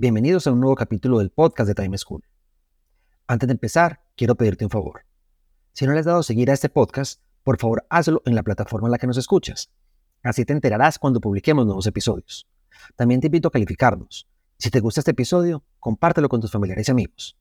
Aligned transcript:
Bienvenidos 0.00 0.46
a 0.46 0.52
un 0.52 0.60
nuevo 0.60 0.76
capítulo 0.76 1.18
del 1.18 1.28
podcast 1.28 1.68
de 1.68 1.74
Time 1.74 1.98
School. 1.98 2.24
Antes 3.26 3.46
de 3.46 3.52
empezar, 3.52 4.00
quiero 4.16 4.34
pedirte 4.34 4.64
un 4.64 4.70
favor. 4.70 5.02
Si 5.74 5.84
no 5.84 5.92
le 5.92 5.98
has 5.98 6.06
dado 6.06 6.22
seguir 6.22 6.50
a 6.50 6.54
este 6.54 6.70
podcast, 6.70 7.20
por 7.42 7.58
favor 7.58 7.84
hazlo 7.90 8.22
en 8.24 8.34
la 8.34 8.42
plataforma 8.42 8.88
en 8.88 8.92
la 8.92 8.98
que 8.98 9.06
nos 9.06 9.18
escuchas. 9.18 9.70
Así 10.22 10.46
te 10.46 10.54
enterarás 10.54 10.98
cuando 10.98 11.20
publiquemos 11.20 11.66
nuevos 11.66 11.86
episodios. 11.86 12.48
También 12.96 13.20
te 13.20 13.26
invito 13.26 13.48
a 13.48 13.50
calificarnos. 13.50 14.26
Si 14.56 14.70
te 14.70 14.80
gusta 14.80 15.02
este 15.02 15.10
episodio, 15.10 15.64
compártelo 15.78 16.30
con 16.30 16.40
tus 16.40 16.50
familiares 16.50 16.88
y 16.88 16.92
amigos. 16.92 17.38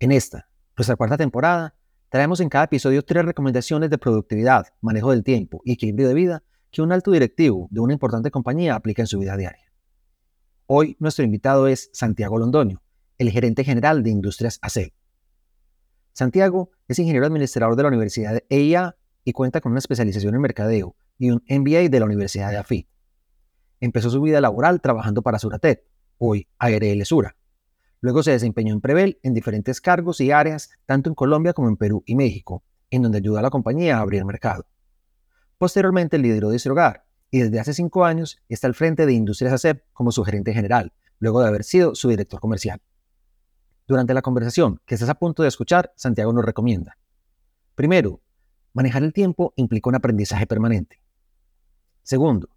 En 0.00 0.10
esta, 0.10 0.48
nuestra 0.76 0.96
cuarta 0.96 1.16
temporada, 1.16 1.76
traemos 2.08 2.40
en 2.40 2.48
cada 2.48 2.64
episodio 2.64 3.04
tres 3.04 3.24
recomendaciones 3.24 3.88
de 3.88 3.98
productividad, 3.98 4.66
manejo 4.80 5.12
del 5.12 5.22
tiempo 5.22 5.62
y 5.64 5.74
equilibrio 5.74 6.08
de 6.08 6.14
vida 6.14 6.42
que 6.72 6.82
un 6.82 6.90
alto 6.90 7.12
directivo 7.12 7.68
de 7.70 7.78
una 7.78 7.92
importante 7.92 8.32
compañía 8.32 8.74
aplica 8.74 9.02
en 9.02 9.06
su 9.06 9.20
vida 9.20 9.36
diaria. 9.36 9.69
Hoy 10.72 10.96
nuestro 11.00 11.24
invitado 11.24 11.66
es 11.66 11.90
Santiago 11.92 12.38
Londoño, 12.38 12.80
el 13.18 13.32
gerente 13.32 13.64
general 13.64 14.04
de 14.04 14.10
Industrias 14.10 14.60
AC. 14.62 14.92
Santiago 16.12 16.70
es 16.86 16.96
ingeniero 17.00 17.26
administrador 17.26 17.74
de 17.74 17.82
la 17.82 17.88
Universidad 17.88 18.34
de 18.34 18.46
EIA 18.48 18.96
y 19.24 19.32
cuenta 19.32 19.60
con 19.60 19.72
una 19.72 19.80
especialización 19.80 20.36
en 20.36 20.40
mercadeo 20.40 20.94
y 21.18 21.32
un 21.32 21.42
MBA 21.48 21.88
de 21.88 21.98
la 21.98 22.06
Universidad 22.06 22.52
de 22.52 22.58
AFIT. 22.58 22.86
Empezó 23.80 24.10
su 24.10 24.22
vida 24.22 24.40
laboral 24.40 24.80
trabajando 24.80 25.22
para 25.22 25.40
Suratet, 25.40 25.88
hoy 26.18 26.46
ARL 26.60 27.04
Sura. 27.04 27.34
Luego 28.00 28.22
se 28.22 28.30
desempeñó 28.30 28.72
en 28.72 28.80
Prevel 28.80 29.18
en 29.24 29.34
diferentes 29.34 29.80
cargos 29.80 30.20
y 30.20 30.30
áreas, 30.30 30.70
tanto 30.86 31.10
en 31.10 31.16
Colombia 31.16 31.52
como 31.52 31.68
en 31.68 31.78
Perú 31.78 32.04
y 32.06 32.14
México, 32.14 32.62
en 32.90 33.02
donde 33.02 33.18
ayudó 33.18 33.38
a 33.38 33.42
la 33.42 33.50
compañía 33.50 33.98
a 33.98 34.02
abrir 34.02 34.24
mercado. 34.24 34.66
Posteriormente 35.58 36.16
lideró 36.16 36.48
Disrogar, 36.50 37.09
y 37.30 37.40
desde 37.40 37.60
hace 37.60 37.74
cinco 37.74 38.04
años 38.04 38.40
está 38.48 38.66
al 38.66 38.74
frente 38.74 39.06
de 39.06 39.12
Industrias 39.12 39.52
ACEP 39.52 39.84
como 39.92 40.12
su 40.12 40.24
gerente 40.24 40.52
general, 40.52 40.92
luego 41.18 41.40
de 41.40 41.48
haber 41.48 41.64
sido 41.64 41.94
su 41.94 42.08
director 42.08 42.40
comercial. 42.40 42.80
Durante 43.86 44.14
la 44.14 44.22
conversación 44.22 44.80
que 44.86 44.94
estás 44.94 45.08
a 45.08 45.14
punto 45.14 45.42
de 45.42 45.48
escuchar, 45.48 45.92
Santiago 45.96 46.32
nos 46.32 46.44
recomienda. 46.44 46.96
Primero, 47.74 48.20
manejar 48.72 49.02
el 49.02 49.12
tiempo 49.12 49.52
implica 49.56 49.88
un 49.88 49.96
aprendizaje 49.96 50.46
permanente. 50.46 51.02
Segundo, 52.02 52.48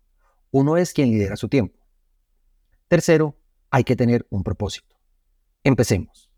uno 0.51 0.77
es 0.77 0.93
quien 0.93 1.09
lidera 1.09 1.35
su 1.35 1.49
tiempo. 1.49 1.79
Tercero, 2.87 3.35
hay 3.71 3.83
que 3.83 3.95
tener 3.95 4.27
un 4.29 4.43
propósito. 4.43 4.95
Empecemos. 5.63 6.29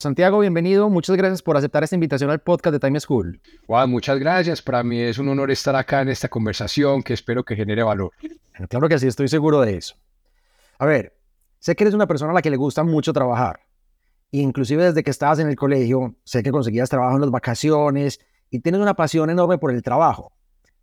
Santiago, 0.00 0.38
bienvenido. 0.38 0.88
Muchas 0.88 1.16
gracias 1.16 1.42
por 1.42 1.56
aceptar 1.56 1.82
esta 1.82 1.96
invitación 1.96 2.30
al 2.30 2.38
podcast 2.38 2.72
de 2.72 2.78
Time 2.78 3.00
School. 3.00 3.40
Juan, 3.66 3.90
muchas 3.90 4.16
gracias. 4.20 4.62
Para 4.62 4.84
mí 4.84 5.00
es 5.00 5.18
un 5.18 5.28
honor 5.28 5.50
estar 5.50 5.74
acá 5.74 6.02
en 6.02 6.08
esta 6.08 6.28
conversación 6.28 7.02
que 7.02 7.14
espero 7.14 7.44
que 7.44 7.56
genere 7.56 7.82
valor. 7.82 8.12
claro 8.68 8.88
que 8.88 8.96
sí, 9.00 9.08
estoy 9.08 9.26
seguro 9.26 9.60
de 9.60 9.76
eso. 9.76 9.96
A 10.78 10.86
ver, 10.86 11.18
sé 11.58 11.74
que 11.74 11.82
eres 11.82 11.94
una 11.94 12.06
persona 12.06 12.30
a 12.30 12.34
la 12.34 12.42
que 12.42 12.50
le 12.50 12.56
gusta 12.56 12.84
mucho 12.84 13.12
trabajar. 13.12 13.58
Inclusive 14.30 14.84
desde 14.84 15.02
que 15.02 15.10
estabas 15.10 15.40
en 15.40 15.48
el 15.48 15.56
colegio, 15.56 16.14
sé 16.22 16.44
que 16.44 16.52
conseguías 16.52 16.88
trabajo 16.88 17.16
en 17.16 17.22
las 17.22 17.32
vacaciones 17.32 18.20
y 18.50 18.60
tienes 18.60 18.80
una 18.80 18.94
pasión 18.94 19.30
enorme 19.30 19.58
por 19.58 19.72
el 19.72 19.82
trabajo. 19.82 20.30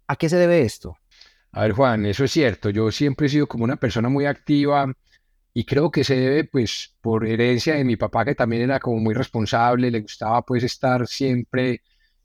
¿A 0.07 0.17
qué 0.17 0.27
se 0.27 0.35
debe 0.35 0.63
esto? 0.63 0.97
A 1.53 1.61
ver, 1.61 1.71
Juan, 1.71 2.05
eso 2.05 2.25
es 2.25 2.31
cierto. 2.31 2.69
Yo 2.69 2.91
siempre 2.91 3.27
he 3.27 3.29
sido 3.29 3.47
como 3.47 3.63
una 3.63 3.77
persona 3.77 4.09
muy 4.09 4.25
activa 4.25 4.91
y 5.57 5.65
creo 5.65 5.89
que 5.89 6.03
se 6.03 6.17
debe 6.17 6.43
pues 6.43 6.95
por 7.01 7.25
herencia 7.25 7.75
de 7.75 7.85
mi 7.85 7.95
papá 7.95 8.25
que 8.25 8.35
también 8.35 8.63
era 8.63 8.79
como 8.79 8.97
muy 8.99 9.13
responsable, 9.15 9.89
le 9.89 10.01
gustaba 10.01 10.41
pues 10.45 10.63
estar 10.63 11.07
siempre 11.07 11.81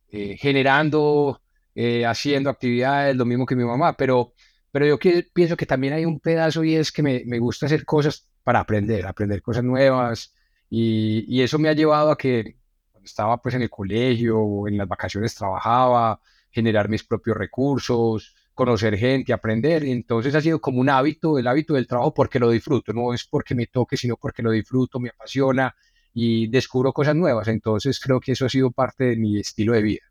eh, 0.09 0.37
generando, 0.37 1.41
eh, 1.77 2.05
haciendo 2.05 2.51
actividades, 2.51 3.15
lo 3.17 3.25
mismo 3.25 3.47
que 3.47 3.55
mi 3.55 3.65
mamá, 3.65 3.97
pero, 3.97 4.35
pero 4.73 4.85
yo 4.85 4.99
que, 4.99 5.29
pienso 5.33 5.57
que 5.57 5.65
también 5.65 5.93
hay 5.95 6.05
un 6.05 6.19
pedazo 6.19 6.65
y 6.65 6.75
es 6.75 6.91
que 6.91 7.05
me, 7.05 7.23
me 7.25 7.39
gusta 7.39 7.67
hacer 7.67 7.85
cosas 7.85 8.29
para 8.43 8.61
aprender, 8.61 9.07
aprender 9.07 9.43
cosas 9.43 9.63
nuevas 9.63 10.35
y, 10.69 11.25
y, 11.29 11.43
eso 11.43 11.59
me 11.61 11.69
ha 11.69 11.73
llevado 11.73 12.11
a 12.11 12.19
que 12.19 12.57
estaba 13.05 13.41
pues 13.41 13.55
en 13.55 13.63
el 13.63 13.71
colegio 13.71 14.67
en 14.67 14.77
las 14.77 14.89
vacaciones 14.89 15.37
trabajaba, 15.37 16.21
generar 16.51 16.89
mis 16.89 17.05
propios 17.05 17.37
recursos, 17.37 18.35
conocer 18.55 18.97
gente, 18.97 19.33
aprender. 19.33 19.85
Entonces 19.85 20.35
ha 20.35 20.41
sido 20.41 20.61
como 20.61 20.81
un 20.81 20.89
hábito, 20.89 21.39
el 21.39 21.47
hábito 21.47 21.75
del 21.75 21.87
trabajo 21.87 22.15
porque 22.15 22.39
lo 22.39 22.51
disfruto, 22.51 22.93
no 22.93 23.15
es 23.15 23.25
porque 23.25 23.55
me 23.55 23.67
toque, 23.67 23.97
sino 23.97 24.17
porque 24.17 24.43
lo 24.43 24.51
disfruto, 24.51 25.01
me 25.01 25.11
apasiona 25.11 25.75
y 26.13 26.49
descubro 26.49 26.93
cosas 26.93 27.15
nuevas. 27.15 27.49
Entonces 27.49 27.99
creo 28.01 28.21
que 28.21 28.33
eso 28.33 28.47
ha 28.47 28.49
sido 28.49 28.71
parte 28.71 29.05
de 29.05 29.17
mi 29.17 29.39
estilo 29.39 29.73
de 29.73 29.83
vida. 29.83 30.03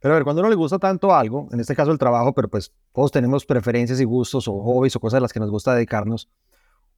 Pero 0.00 0.14
a 0.14 0.16
ver, 0.16 0.24
cuando 0.24 0.42
uno 0.42 0.50
le 0.50 0.56
gusta 0.56 0.78
tanto 0.78 1.14
algo, 1.14 1.48
en 1.52 1.60
este 1.60 1.76
caso 1.76 1.92
el 1.92 1.98
trabajo, 1.98 2.34
pero 2.34 2.48
pues 2.48 2.72
todos 2.92 3.12
tenemos 3.12 3.46
preferencias 3.46 4.00
y 4.00 4.04
gustos 4.04 4.48
o 4.48 4.52
hobbies 4.60 4.96
o 4.96 5.00
cosas 5.00 5.18
a 5.18 5.20
las 5.20 5.32
que 5.32 5.38
nos 5.38 5.50
gusta 5.50 5.74
dedicarnos, 5.74 6.28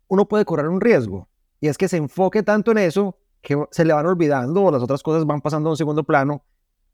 uno 0.09 0.27
puede 0.27 0.47
correr 0.47 0.69
un 0.69 0.81
riesgo. 0.81 1.29
Y 1.61 1.69
es 1.69 1.77
que 1.77 1.89
se 1.89 1.99
enfoque 1.99 2.43
tanto 2.43 2.71
en 2.71 2.79
eso 2.79 3.19
que 3.43 3.63
se 3.71 3.85
le 3.85 3.93
van 3.93 4.07
olvidando 4.07 4.63
o 4.63 4.71
las 4.71 4.83
otras 4.83 5.03
cosas 5.03 5.27
van 5.27 5.43
pasando 5.43 5.69
a 5.69 5.73
un 5.73 5.77
segundo 5.77 6.05
plano 6.05 6.45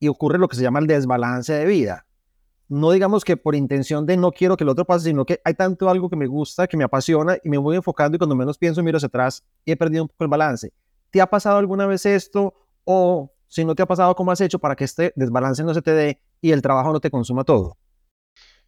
y 0.00 0.08
ocurre 0.08 0.38
lo 0.38 0.48
que 0.48 0.56
se 0.56 0.62
llama 0.62 0.80
el 0.80 0.88
desbalance 0.88 1.52
de 1.52 1.64
vida 1.64 2.06
no 2.70 2.92
digamos 2.92 3.24
que 3.24 3.36
por 3.36 3.56
intención 3.56 4.06
de 4.06 4.16
no 4.16 4.30
quiero 4.30 4.56
que 4.56 4.62
el 4.62 4.70
otro 4.70 4.84
pase, 4.84 5.06
sino 5.06 5.26
que 5.26 5.40
hay 5.44 5.54
tanto 5.54 5.90
algo 5.90 6.08
que 6.08 6.14
me 6.14 6.28
gusta, 6.28 6.68
que 6.68 6.76
me 6.76 6.84
apasiona 6.84 7.36
y 7.42 7.48
me 7.48 7.58
voy 7.58 7.76
enfocando 7.76 8.14
y 8.14 8.18
cuando 8.18 8.36
menos 8.36 8.56
pienso 8.56 8.80
miro 8.80 8.96
hacia 8.96 9.08
atrás 9.08 9.44
y 9.64 9.72
he 9.72 9.76
perdido 9.76 10.04
un 10.04 10.08
poco 10.08 10.22
el 10.22 10.30
balance. 10.30 10.72
¿Te 11.10 11.20
ha 11.20 11.26
pasado 11.26 11.58
alguna 11.58 11.86
vez 11.86 12.06
esto? 12.06 12.54
O 12.84 13.34
si 13.48 13.64
no 13.64 13.74
te 13.74 13.82
ha 13.82 13.86
pasado, 13.86 14.14
¿cómo 14.14 14.30
has 14.30 14.40
hecho 14.40 14.60
para 14.60 14.76
que 14.76 14.84
este 14.84 15.12
desbalance 15.16 15.64
no 15.64 15.74
se 15.74 15.82
te 15.82 15.92
dé 15.92 16.20
y 16.40 16.52
el 16.52 16.62
trabajo 16.62 16.92
no 16.92 17.00
te 17.00 17.10
consuma 17.10 17.42
todo? 17.42 17.76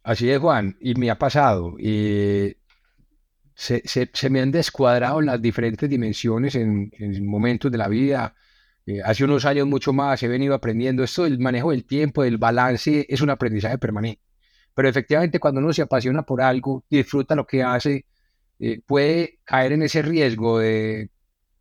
Así 0.03 0.29
es, 0.29 0.37
Juan, 0.37 0.75
y 0.81 0.95
me 0.95 1.09
ha 1.09 1.17
pasado. 1.17 1.75
Y 1.79 2.57
se, 3.55 4.29
me 4.29 4.41
han 4.41 4.51
descuadrado 4.51 5.21
las 5.21 5.41
diferentes 5.41 5.89
dimensiones 5.89 6.55
en, 6.55 6.91
en 6.99 7.25
momentos 7.25 7.71
de 7.71 7.77
la 7.77 7.87
vida 7.87 8.35
eh, 8.85 9.01
hace 9.03 9.23
unos 9.23 9.45
años 9.45 9.67
mucho 9.67 9.93
más 9.93 10.21
he 10.23 10.27
venido 10.27 10.53
aprendiendo 10.53 11.03
esto 11.03 11.23
del 11.23 11.39
manejo 11.39 11.71
del 11.71 11.85
tiempo, 11.85 12.23
del 12.23 12.37
balance, 12.37 13.05
es 13.09 13.21
un 13.21 13.29
aprendizaje 13.29 13.77
permanente. 13.77 14.21
Pero 14.73 14.89
efectivamente 14.89 15.39
cuando 15.39 15.61
uno 15.61 15.73
se 15.73 15.83
apasiona 15.83 16.23
por 16.23 16.41
algo, 16.41 16.83
disfruta 16.89 17.35
lo 17.35 17.45
que 17.47 17.63
hace, 17.63 18.05
eh, 18.59 18.81
puede 18.85 19.39
caer 19.43 19.73
en 19.73 19.83
ese 19.83 20.01
riesgo 20.01 20.59
de 20.59 21.09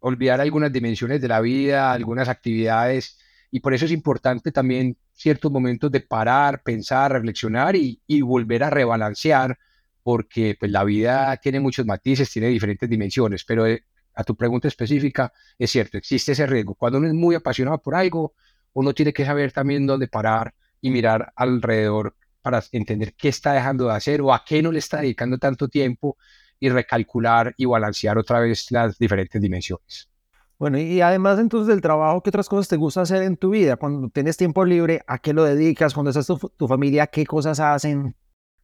olvidar 0.00 0.40
algunas 0.40 0.72
dimensiones 0.72 1.20
de 1.20 1.28
la 1.28 1.40
vida, 1.40 1.92
algunas 1.92 2.28
actividades, 2.28 3.18
y 3.50 3.60
por 3.60 3.74
eso 3.74 3.84
es 3.84 3.92
importante 3.92 4.50
también 4.50 4.96
ciertos 5.12 5.52
momentos 5.52 5.92
de 5.92 6.00
parar, 6.00 6.62
pensar, 6.62 7.12
reflexionar 7.12 7.76
y, 7.76 8.00
y 8.06 8.22
volver 8.22 8.64
a 8.64 8.70
rebalancear, 8.70 9.58
porque 10.02 10.56
pues, 10.58 10.70
la 10.72 10.84
vida 10.84 11.36
tiene 11.36 11.60
muchos 11.60 11.86
matices, 11.86 12.30
tiene 12.30 12.48
diferentes 12.48 12.88
dimensiones, 12.88 13.44
pero 13.44 13.66
eh, 13.66 13.84
a 14.14 14.24
tu 14.24 14.36
pregunta 14.36 14.68
específica, 14.68 15.32
es 15.58 15.70
cierto, 15.70 15.98
existe 15.98 16.32
ese 16.32 16.46
riesgo. 16.46 16.74
Cuando 16.74 16.98
uno 16.98 17.08
es 17.08 17.14
muy 17.14 17.34
apasionado 17.34 17.78
por 17.78 17.94
algo, 17.94 18.34
uno 18.74 18.92
tiene 18.94 19.12
que 19.12 19.24
saber 19.24 19.52
también 19.52 19.86
dónde 19.86 20.08
parar 20.08 20.54
y 20.80 20.90
mirar 20.90 21.32
alrededor 21.36 22.16
para 22.40 22.62
entender 22.72 23.14
qué 23.14 23.28
está 23.28 23.52
dejando 23.52 23.86
de 23.86 23.94
hacer 23.94 24.20
o 24.20 24.32
a 24.32 24.44
qué 24.44 24.62
no 24.62 24.72
le 24.72 24.80
está 24.80 25.00
dedicando 25.00 25.38
tanto 25.38 25.68
tiempo 25.68 26.16
y 26.58 26.68
recalcular 26.68 27.54
y 27.56 27.64
balancear 27.64 28.18
otra 28.18 28.40
vez 28.40 28.70
las 28.70 28.98
diferentes 28.98 29.40
dimensiones. 29.40 30.08
Bueno, 30.58 30.78
y 30.78 31.00
además 31.00 31.38
entonces 31.40 31.66
del 31.66 31.80
trabajo, 31.80 32.22
¿qué 32.22 32.30
otras 32.30 32.48
cosas 32.48 32.68
te 32.68 32.76
gusta 32.76 33.00
hacer 33.00 33.22
en 33.22 33.36
tu 33.36 33.50
vida? 33.50 33.76
Cuando 33.76 34.08
tienes 34.10 34.36
tiempo 34.36 34.64
libre, 34.64 35.02
¿a 35.08 35.18
qué 35.18 35.32
lo 35.32 35.42
dedicas? 35.42 35.92
Cuando 35.92 36.10
estás 36.10 36.26
tu, 36.26 36.38
tu 36.56 36.68
familia, 36.68 37.08
¿qué 37.08 37.26
cosas 37.26 37.58
hacen? 37.58 38.14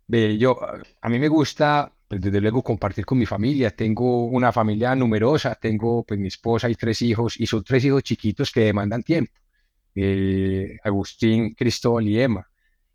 yo, 0.08 0.58
a 1.02 1.08
mí 1.08 1.18
me 1.18 1.28
gusta 1.28 1.92
pues 2.08 2.20
desde 2.20 2.40
luego 2.40 2.62
compartir 2.62 3.04
con 3.04 3.18
mi 3.18 3.26
familia. 3.26 3.70
Tengo 3.70 4.24
una 4.26 4.50
familia 4.52 4.94
numerosa, 4.94 5.54
tengo 5.54 6.04
pues 6.04 6.18
mi 6.18 6.28
esposa 6.28 6.68
y 6.70 6.74
tres 6.74 7.02
hijos, 7.02 7.38
y 7.38 7.46
son 7.46 7.62
tres 7.62 7.84
hijos 7.84 8.02
chiquitos 8.02 8.50
que 8.50 8.60
demandan 8.62 9.02
tiempo. 9.02 9.32
Eh, 9.94 10.78
Agustín, 10.84 11.54
Cristóbal 11.54 12.08
y 12.08 12.20
Emma. 12.20 12.48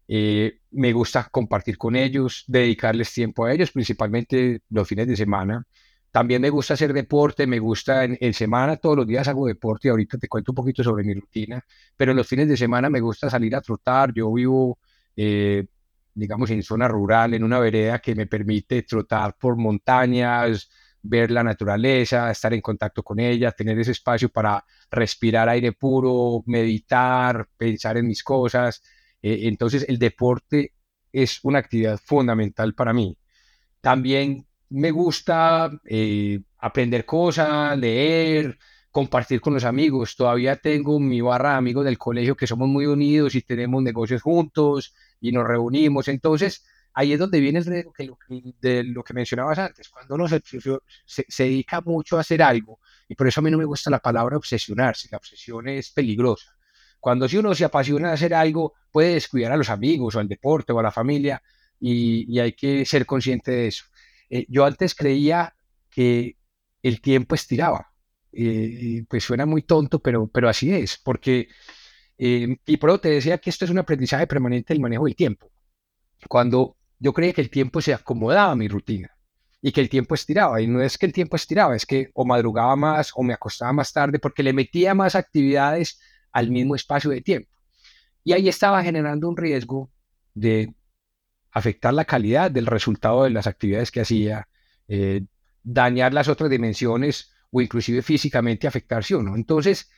Eh, 0.07 0.59
me 0.71 0.91
gusta 0.93 1.27
compartir 1.31 1.77
con 1.77 1.95
ellos, 1.95 2.43
dedicarles 2.47 3.13
tiempo 3.13 3.45
a 3.45 3.53
ellos, 3.53 3.71
principalmente 3.71 4.61
los 4.69 4.87
fines 4.87 5.07
de 5.07 5.15
semana. 5.15 5.65
También 6.11 6.41
me 6.41 6.49
gusta 6.49 6.75
hacer 6.75 6.93
deporte, 6.93 7.47
me 7.47 7.59
gusta 7.59 8.03
en, 8.05 8.33
semana, 8.33 8.77
todos 8.77 8.97
los 8.97 9.07
días 9.07 9.27
hago 9.27 9.47
deporte, 9.47 9.89
ahorita 9.89 10.17
te 10.19 10.27
cuento 10.27 10.51
un 10.51 10.55
poquito 10.55 10.83
sobre 10.83 11.03
mi 11.03 11.13
rutina, 11.15 11.63
pero 11.97 12.11
en 12.11 12.17
los 12.17 12.27
fines 12.27 12.47
de 12.47 12.57
semana 12.57 12.89
me 12.89 12.99
gusta 12.99 13.29
salir 13.29 13.55
a 13.55 13.61
trotar, 13.61 14.13
yo 14.13 14.31
vivo 14.31 14.77
eh, 15.15 15.65
digamos, 16.13 16.49
en 16.51 16.63
zona 16.63 16.87
rural, 16.87 17.33
en 17.33 17.43
una 17.43 17.59
vereda 17.59 17.99
que 17.99 18.15
me 18.15 18.27
permite 18.27 18.83
trotar 18.83 19.35
por 19.37 19.57
montañas, 19.57 20.69
ver 21.03 21.31
la 21.31 21.43
naturaleza, 21.43 22.31
estar 22.31 22.53
en 22.53 22.61
contacto 22.61 23.03
con 23.03 23.19
ella, 23.19 23.51
tener 23.51 23.77
ese 23.79 23.91
espacio 23.91 24.29
para 24.29 24.63
respirar 24.89 25.49
aire 25.49 25.73
puro, 25.73 26.43
meditar, 26.45 27.47
pensar 27.57 27.97
en 27.97 28.07
mis 28.07 28.23
cosas. 28.23 28.81
Eh, 29.21 29.41
entonces 29.43 29.85
el 29.87 29.99
deporte 29.99 30.73
es 31.11 31.39
una 31.43 31.59
actividad 31.59 31.99
fundamental 32.03 32.73
para 32.73 32.93
mí. 32.93 33.17
También 33.81 34.47
me 34.69 34.91
gusta 34.91 35.71
eh, 35.85 36.39
aprender 36.59 37.05
cosas, 37.05 37.77
leer, 37.77 38.57
compartir 38.93 39.41
con 39.41 39.55
los 39.55 39.65
amigos. 39.65 40.15
Todavía 40.15 40.55
tengo 40.55 40.99
mi 40.99 41.19
barra 41.19 41.53
de 41.53 41.57
amigos 41.57 41.83
del 41.83 41.97
colegio 41.97 42.37
que 42.37 42.47
somos 42.47 42.69
muy 42.69 42.85
unidos 42.85 43.33
y 43.35 43.41
tenemos 43.41 43.81
negocios 43.81 44.21
juntos 44.21 44.93
y 45.19 45.31
nos 45.31 45.45
reunimos. 45.47 46.07
Entonces, 46.07 46.63
ahí 46.93 47.11
es 47.11 47.19
donde 47.19 47.39
viene 47.39 47.59
riesgo 47.61 47.91
de 48.61 48.83
lo 48.83 49.03
que 49.03 49.13
mencionabas 49.15 49.57
antes, 49.57 49.89
cuando 49.89 50.13
uno 50.13 50.27
se, 50.27 50.41
se, 51.05 51.43
dedica 51.43 51.81
mucho 51.81 52.17
a 52.17 52.21
hacer 52.21 52.43
algo, 52.43 52.79
y 53.09 53.15
por 53.15 53.27
eso 53.27 53.41
a 53.41 53.43
mí 53.43 53.49
no 53.49 53.57
me 53.57 53.65
gusta 53.65 53.89
la 53.89 53.97
palabra 53.97 54.37
obsesionarse, 54.37 55.09
la 55.11 55.17
obsesión 55.17 55.67
es 55.67 55.89
peligrosa. 55.89 56.55
Cuando 56.99 57.27
si 57.27 57.37
uno 57.37 57.55
se 57.55 57.65
apasiona 57.65 58.11
a 58.11 58.13
hacer 58.13 58.35
algo, 58.35 58.75
puede 58.91 59.15
descuidar 59.15 59.51
a 59.51 59.57
los 59.57 59.71
amigos 59.71 60.15
o 60.15 60.19
al 60.19 60.27
deporte 60.27 60.71
o 60.71 60.79
a 60.79 60.83
la 60.83 60.91
familia, 60.91 61.41
y, 61.79 62.39
hay 62.39 62.53
que 62.53 62.85
ser 62.85 63.07
consciente 63.07 63.51
de 63.51 63.67
eso. 63.67 63.85
Eh, 64.29 64.45
yo 64.47 64.65
antes 64.65 64.93
creía 64.93 65.55
que 65.89 66.37
el 66.83 67.01
tiempo 67.01 67.33
estiraba, 67.33 67.92
eh, 68.35 69.05
pues 69.09 69.23
suena 69.23 69.45
muy 69.45 69.63
tonto, 69.63 69.99
pero, 69.99 70.27
pero 70.27 70.49
así 70.49 70.73
es, 70.73 70.97
porque, 70.97 71.47
eh, 72.17 72.57
y 72.65 72.77
por 72.77 72.89
eso 72.89 72.99
te 72.99 73.09
decía 73.09 73.37
que 73.37 73.49
esto 73.49 73.65
es 73.65 73.71
un 73.71 73.79
aprendizaje 73.79 74.27
permanente 74.27 74.73
del 74.73 74.81
manejo 74.81 75.05
del 75.05 75.15
tiempo. 75.15 75.51
Cuando 76.27 76.77
yo 76.99 77.13
creía 77.13 77.33
que 77.33 77.41
el 77.41 77.49
tiempo 77.49 77.81
se 77.81 77.93
acomodaba 77.93 78.51
a 78.51 78.55
mi 78.55 78.67
rutina 78.67 79.11
y 79.61 79.71
que 79.71 79.81
el 79.81 79.89
tiempo 79.89 80.15
estiraba. 80.15 80.61
Y 80.61 80.67
no 80.67 80.81
es 80.81 80.97
que 80.97 81.05
el 81.05 81.13
tiempo 81.13 81.35
estiraba, 81.35 81.75
es 81.75 81.85
que 81.85 82.11
o 82.13 82.25
madrugaba 82.25 82.75
más 82.75 83.11
o 83.15 83.23
me 83.23 83.33
acostaba 83.33 83.73
más 83.73 83.91
tarde 83.93 84.19
porque 84.19 84.43
le 84.43 84.53
metía 84.53 84.93
más 84.93 85.15
actividades 85.15 85.99
al 86.31 86.49
mismo 86.49 86.75
espacio 86.75 87.11
de 87.11 87.21
tiempo. 87.21 87.49
Y 88.23 88.33
ahí 88.33 88.47
estaba 88.47 88.83
generando 88.83 89.27
un 89.27 89.37
riesgo 89.37 89.91
de 90.33 90.73
afectar 91.51 91.93
la 91.93 92.05
calidad 92.05 92.51
del 92.51 92.65
resultado 92.65 93.23
de 93.23 93.29
las 93.29 93.47
actividades 93.47 93.91
que 93.91 94.01
hacía, 94.01 94.47
eh, 94.87 95.25
dañar 95.61 96.13
las 96.13 96.27
otras 96.27 96.49
dimensiones 96.49 97.32
o 97.53 97.61
inclusive 97.61 98.01
físicamente 98.01 98.67
afectarse 98.67 99.15
uno. 99.15 99.35
Entonces, 99.35 99.89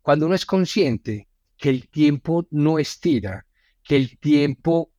cuando 0.00 0.26
uno 0.26 0.34
es 0.34 0.46
consciente 0.46 1.28
que 1.56 1.68
el 1.68 1.88
tiempo 1.88 2.46
no 2.50 2.78
estira, 2.78 3.46
que 3.84 3.96
el 3.96 4.18
tiempo 4.18 4.90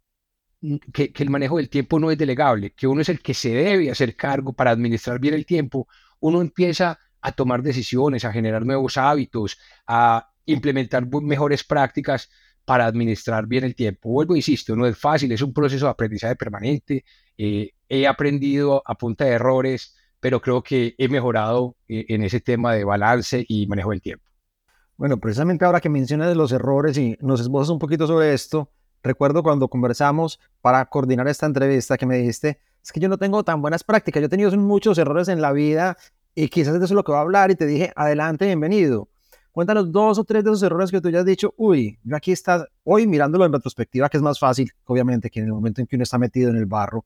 que, 0.94 1.12
el 1.16 1.30
manejo 1.30 1.58
del 1.58 1.70
tiempo 1.70 2.00
no 2.00 2.12
es 2.12 2.18
delegable, 2.18 2.72
que 2.72 2.88
uno 2.88 3.02
es 3.02 3.10
el 3.10 3.22
que 3.22 3.34
se 3.34 3.50
debe 3.50 3.92
hacer 3.92 4.16
cargo 4.16 4.54
para 4.54 4.72
administrar 4.72 5.20
bien 5.20 5.34
el 5.34 5.46
tiempo, 5.46 5.88
uno 6.20 6.42
empieza 6.42 7.00
a 7.22 7.32
tomar 7.32 7.62
decisiones, 7.64 8.26
a 8.26 8.32
generar 8.32 8.66
nuevos 8.66 8.98
hábitos, 8.98 9.58
a 9.88 10.30
implementar 10.46 11.08
mejores 11.22 11.64
prácticas 11.64 12.30
para 12.66 12.86
administrar 12.86 13.48
bien 13.48 13.64
el 13.64 13.76
tiempo. 13.76 14.10
Vuelvo, 14.10 14.36
insisto, 14.36 14.76
no 14.76 14.86
es 14.86 14.98
fácil, 14.98 15.32
es 15.32 15.42
un 15.42 15.54
proceso 15.54 15.86
de 15.86 15.92
aprendizaje 15.92 16.36
permanente. 16.36 17.06
Eh, 17.38 17.72
he 17.90 18.08
aprendido 18.08 18.84
a 18.86 18.96
punta 18.96 19.26
de 19.26 19.32
errores, 19.32 19.97
pero 20.19 20.42
creo 20.42 20.64
que 20.64 20.96
he 20.98 21.08
mejorado 21.08 21.75
eh, 21.88 22.06
en 22.10 22.24
ese 22.24 22.40
tema 22.40 22.74
de 22.74 22.84
balance 22.84 23.46
y 23.48 23.68
manejo 23.68 23.92
del 23.92 24.02
tiempo. 24.02 24.25
Bueno, 24.98 25.18
precisamente 25.18 25.66
ahora 25.66 25.80
que 25.80 25.90
mencionas 25.90 26.36
los 26.36 26.52
errores 26.52 26.98
y 26.98 27.18
nos 27.22 27.40
esbozas 27.40 27.69
un 27.69 27.80
poquito 27.80 28.08
sobre 28.08 28.34
esto, 28.34 28.72
Recuerdo 29.04 29.44
cuando 29.44 29.68
conversamos 29.68 30.40
para 30.62 30.86
coordinar 30.86 31.28
esta 31.28 31.46
entrevista 31.46 31.98
que 31.98 32.06
me 32.06 32.18
dijiste, 32.18 32.60
es 32.84 32.92
que 32.92 33.00
yo 33.00 33.10
no 33.10 33.18
tengo 33.18 33.44
tan 33.44 33.62
buenas 33.62 33.84
prácticas, 33.84 34.22
yo 34.22 34.25
he 34.25 34.30
tenido 34.30 34.52
muchos 34.58 34.98
errores 34.98 35.28
en 35.28 35.42
la 35.42 35.52
vida 35.52 35.98
y 36.36 36.50
quizás 36.50 36.74
de 36.74 36.80
eso 36.80 36.86
es 36.86 36.92
lo 36.92 37.04
que 37.04 37.12
voy 37.12 37.19
a 37.19 37.22
hablar 37.22 37.52
y 37.52 37.56
te 37.56 37.66
dije, 37.66 37.92
adelante, 37.96 38.46
bienvenido. 38.46 39.08
Cuéntanos 39.52 39.92
dos 39.92 40.19
o 40.19 40.24
tres 40.24 40.44
de 40.44 40.52
esos 40.52 40.64
errores 40.64 40.92
que 40.92 41.02
tú 41.02 41.10
ya 41.10 41.19
has 41.19 41.25
dicho, 41.25 41.54
uy, 41.58 41.98
yo 42.04 42.16
aquí 42.16 42.31
está, 42.31 42.68
hoy 42.84 43.08
mirándolo 43.08 43.46
en 43.46 43.54
retrospectiva, 43.54 44.10
que 44.10 44.18
es 44.18 44.24
más 44.24 44.40
fácil, 44.40 44.72
obviamente, 44.86 45.30
que 45.30 45.40
en 45.40 45.46
el 45.46 45.54
momento 45.54 45.81
en 45.81 45.88
que 45.88 45.96
uno 45.96 46.04
está 46.04 46.18
metido 46.18 46.50
en 46.50 46.58
el 46.58 46.66
barro, 46.66 47.06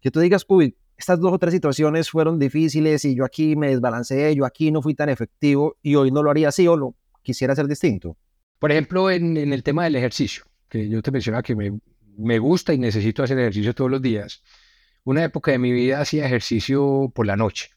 que 0.00 0.10
tú 0.10 0.20
digas, 0.20 0.44
uy, 0.48 0.76
estas 0.96 1.20
dos 1.20 1.32
o 1.32 1.38
tres 1.38 1.52
situaciones 1.54 2.10
fueron 2.10 2.38
difíciles 2.38 3.04
y 3.04 3.14
yo 3.14 3.24
aquí 3.24 3.56
me 3.56 3.68
desbalanceé, 3.68 4.34
yo 4.34 4.44
aquí 4.44 4.70
no 4.70 4.82
fui 4.82 4.94
tan 4.94 5.08
efectivo 5.08 5.76
y 5.82 5.94
hoy 5.94 6.10
no 6.10 6.22
lo 6.22 6.30
haría 6.30 6.48
así 6.48 6.66
o 6.68 6.76
lo 6.76 6.94
quisiera 7.22 7.52
hacer 7.52 7.66
distinto. 7.66 8.16
Por 8.58 8.70
ejemplo, 8.70 9.10
en, 9.10 9.36
el 9.36 9.62
tema 9.62 9.84
del 9.84 9.96
ejercicio 9.96 10.44
yo 10.70 11.02
te 11.02 11.10
mencionaba 11.10 11.42
que 11.42 11.54
me, 11.54 11.78
me 12.16 12.38
gusta 12.38 12.72
y 12.72 12.78
necesito 12.78 13.22
hacer 13.22 13.38
ejercicio 13.38 13.74
todos 13.74 13.90
los 13.90 14.02
días, 14.02 14.42
una 15.04 15.24
época 15.24 15.52
de 15.52 15.58
mi 15.58 15.72
vida 15.72 16.00
hacía 16.00 16.26
ejercicio 16.26 17.12
por 17.14 17.26
la 17.26 17.36
noche. 17.36 17.70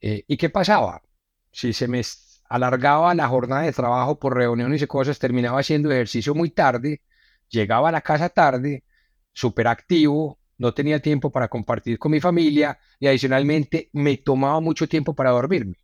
Eh, 0.00 0.24
¿Y 0.26 0.36
qué 0.36 0.50
pasaba? 0.50 1.02
Si 1.50 1.72
se 1.72 1.88
me 1.88 2.02
alargaba 2.48 3.14
la 3.14 3.28
jornada 3.28 3.62
de 3.62 3.72
trabajo 3.72 4.18
por 4.18 4.34
reuniones 4.34 4.82
y 4.82 4.86
cosas, 4.86 5.18
terminaba 5.18 5.60
haciendo 5.60 5.90
ejercicio 5.90 6.34
muy 6.34 6.50
tarde, 6.50 7.02
llegaba 7.48 7.88
a 7.88 7.92
la 7.92 8.00
casa 8.00 8.28
tarde, 8.28 8.84
súper 9.32 9.66
activo, 9.68 10.38
no 10.58 10.74
tenía 10.74 11.00
tiempo 11.00 11.30
para 11.30 11.48
compartir 11.48 11.98
con 11.98 12.12
mi 12.12 12.20
familia 12.20 12.78
y 12.98 13.06
adicionalmente 13.06 13.90
me 13.92 14.16
tomaba 14.16 14.60
mucho 14.60 14.88
tiempo 14.88 15.14
para 15.14 15.30
dormirme. 15.30 15.76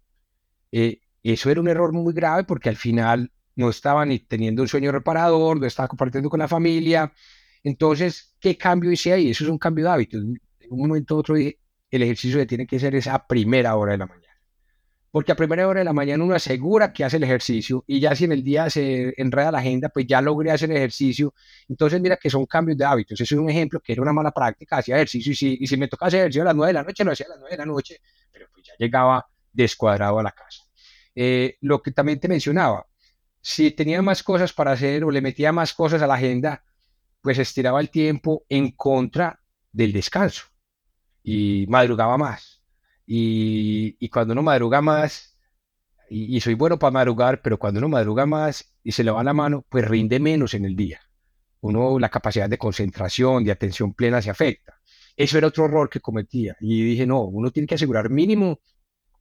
Eh, 0.70 1.00
eso 1.22 1.50
era 1.50 1.60
un 1.60 1.68
error 1.68 1.92
muy 1.92 2.12
grave 2.14 2.44
porque 2.44 2.68
al 2.68 2.76
final 2.76 3.30
no 3.54 3.68
estaba 3.68 4.04
ni 4.06 4.18
teniendo 4.18 4.62
un 4.62 4.68
sueño 4.68 4.92
reparador, 4.92 5.60
no 5.60 5.66
estaba 5.66 5.88
compartiendo 5.88 6.30
con 6.30 6.40
la 6.40 6.48
familia. 6.48 7.12
Entonces, 7.62 8.34
¿qué 8.40 8.56
cambio 8.56 8.90
hice 8.90 9.12
ahí? 9.12 9.30
Eso 9.30 9.44
es 9.44 9.50
un 9.50 9.58
cambio 9.58 9.84
de 9.84 9.90
hábito. 9.90 10.18
En 10.18 10.40
un 10.70 10.78
momento 10.88 11.16
u 11.16 11.18
otro 11.18 11.34
dije, 11.34 11.58
el 11.90 12.02
ejercicio 12.02 12.38
se 12.40 12.46
tiene 12.46 12.66
que 12.66 12.76
hacer 12.76 12.94
esa 12.94 13.26
primera 13.26 13.76
hora 13.76 13.92
de 13.92 13.98
la 13.98 14.06
mañana. 14.06 14.31
Porque 15.12 15.30
a 15.30 15.36
primera 15.36 15.68
hora 15.68 15.80
de 15.80 15.84
la 15.84 15.92
mañana 15.92 16.24
uno 16.24 16.34
asegura 16.34 16.92
que 16.92 17.04
hace 17.04 17.18
el 17.18 17.24
ejercicio 17.24 17.84
y 17.86 18.00
ya 18.00 18.16
si 18.16 18.24
en 18.24 18.32
el 18.32 18.42
día 18.42 18.70
se 18.70 19.12
enreda 19.18 19.52
la 19.52 19.58
agenda, 19.58 19.90
pues 19.90 20.06
ya 20.06 20.22
logré 20.22 20.50
hacer 20.50 20.70
el 20.70 20.78
ejercicio. 20.78 21.34
Entonces, 21.68 22.00
mira 22.00 22.16
que 22.16 22.30
son 22.30 22.46
cambios 22.46 22.78
de 22.78 22.86
hábitos. 22.86 23.20
Eso 23.20 23.34
es 23.34 23.40
un 23.40 23.50
ejemplo 23.50 23.78
que 23.80 23.92
era 23.92 24.00
una 24.02 24.14
mala 24.14 24.32
práctica, 24.32 24.78
hacía 24.78 24.96
ejercicio 24.96 25.32
y 25.32 25.36
si, 25.36 25.58
y 25.60 25.66
si 25.66 25.76
me 25.76 25.86
tocaba 25.86 26.08
hacer 26.08 26.20
ejercicio 26.20 26.42
a 26.42 26.46
las 26.46 26.56
9 26.56 26.68
de 26.68 26.72
la 26.72 26.82
noche, 26.82 27.04
lo 27.04 27.12
hacía 27.12 27.26
a 27.26 27.28
las 27.28 27.38
9 27.40 27.50
de 27.52 27.58
la 27.58 27.66
noche, 27.66 28.00
pero 28.32 28.46
pues 28.52 28.66
ya 28.66 28.72
llegaba 28.78 29.26
descuadrado 29.52 30.18
a 30.18 30.22
la 30.22 30.32
casa. 30.32 30.64
Eh, 31.14 31.58
lo 31.60 31.82
que 31.82 31.90
también 31.90 32.18
te 32.18 32.28
mencionaba, 32.28 32.86
si 33.42 33.70
tenía 33.72 34.00
más 34.00 34.22
cosas 34.22 34.52
para 34.54 34.72
hacer 34.72 35.04
o 35.04 35.10
le 35.10 35.20
metía 35.20 35.52
más 35.52 35.74
cosas 35.74 36.00
a 36.00 36.06
la 36.06 36.14
agenda, 36.14 36.64
pues 37.20 37.38
estiraba 37.38 37.80
el 37.80 37.90
tiempo 37.90 38.44
en 38.48 38.72
contra 38.72 39.40
del 39.70 39.92
descanso 39.92 40.44
y 41.22 41.66
madrugaba 41.68 42.16
más. 42.16 42.61
Y, 43.14 44.08
cuando 44.08 44.32
uno 44.32 44.42
madruga 44.42 44.80
más, 44.80 45.36
y, 46.08 46.40
soy 46.40 46.54
bueno 46.54 46.78
para 46.78 46.92
madrugar, 46.92 47.42
pero 47.42 47.58
cuando 47.58 47.78
uno 47.78 47.90
madruga 47.90 48.24
más 48.24 48.74
y 48.82 48.92
se 48.92 49.04
le 49.04 49.10
va 49.10 49.22
la 49.22 49.34
mano, 49.34 49.66
pues 49.68 49.86
rinde 49.86 50.18
menos 50.18 50.54
en 50.54 50.64
el 50.64 50.74
día. 50.74 51.00
Uno, 51.60 51.98
la 51.98 52.08
capacidad 52.08 52.48
de 52.48 52.56
concentración, 52.56 53.44
de 53.44 53.52
atención 53.52 53.92
plena 53.92 54.22
se 54.22 54.30
afecta. 54.30 54.80
Eso 55.14 55.36
era 55.36 55.48
otro 55.48 55.66
error 55.66 55.90
que 55.90 56.00
cometía. 56.00 56.56
Y 56.60 56.82
dije, 56.82 57.06
no, 57.06 57.20
uno 57.24 57.50
tiene 57.50 57.66
que 57.66 57.74
asegurar 57.74 58.08
mínimo 58.08 58.60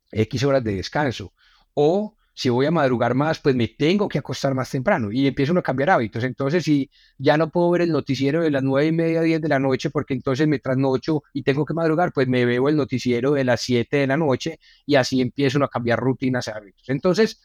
X 0.10 0.44
horas 0.46 0.64
de 0.64 0.76
descanso. 0.76 1.34
O 1.74 2.16
si 2.42 2.50
voy 2.50 2.66
a 2.66 2.72
madrugar 2.72 3.14
más, 3.14 3.38
pues 3.40 3.56
me 3.56 3.68
tengo 3.68 4.10
que 4.10 4.18
acostar 4.18 4.56
más 4.56 4.72
temprano 4.72 5.12
y 5.12 5.28
empiezo 5.28 5.56
a 5.56 5.62
cambiar 5.62 5.92
hábitos. 5.92 6.24
Entonces, 6.24 6.64
si 6.64 6.90
ya 7.20 7.38
no 7.38 7.52
puedo 7.52 7.70
ver 7.70 7.82
el 7.82 7.92
noticiero 7.92 8.42
de 8.42 8.50
las 8.50 8.64
nueve 8.64 8.88
y 8.88 8.92
media, 8.92 9.22
diez 9.22 9.40
de 9.40 9.48
la 9.48 9.60
noche, 9.60 9.92
porque 9.92 10.16
entonces 10.16 10.48
me 10.48 10.58
trasnocho 10.58 11.22
y 11.34 11.44
tengo 11.44 11.66
que 11.66 11.76
madrugar, 11.76 12.12
pues 12.12 12.28
me 12.28 12.44
veo 12.46 12.68
el 12.68 12.76
noticiero 12.76 13.34
de 13.34 13.44
las 13.44 13.62
7 13.62 13.98
de 13.98 14.08
la 14.08 14.18
noche 14.18 14.60
y 14.88 14.96
así 14.96 15.22
empiezo 15.22 15.64
a 15.64 15.70
cambiar 15.70 16.00
rutinas 16.00 16.48
y 16.48 16.50
hábitos. 16.50 16.90
Entonces, 16.90 17.40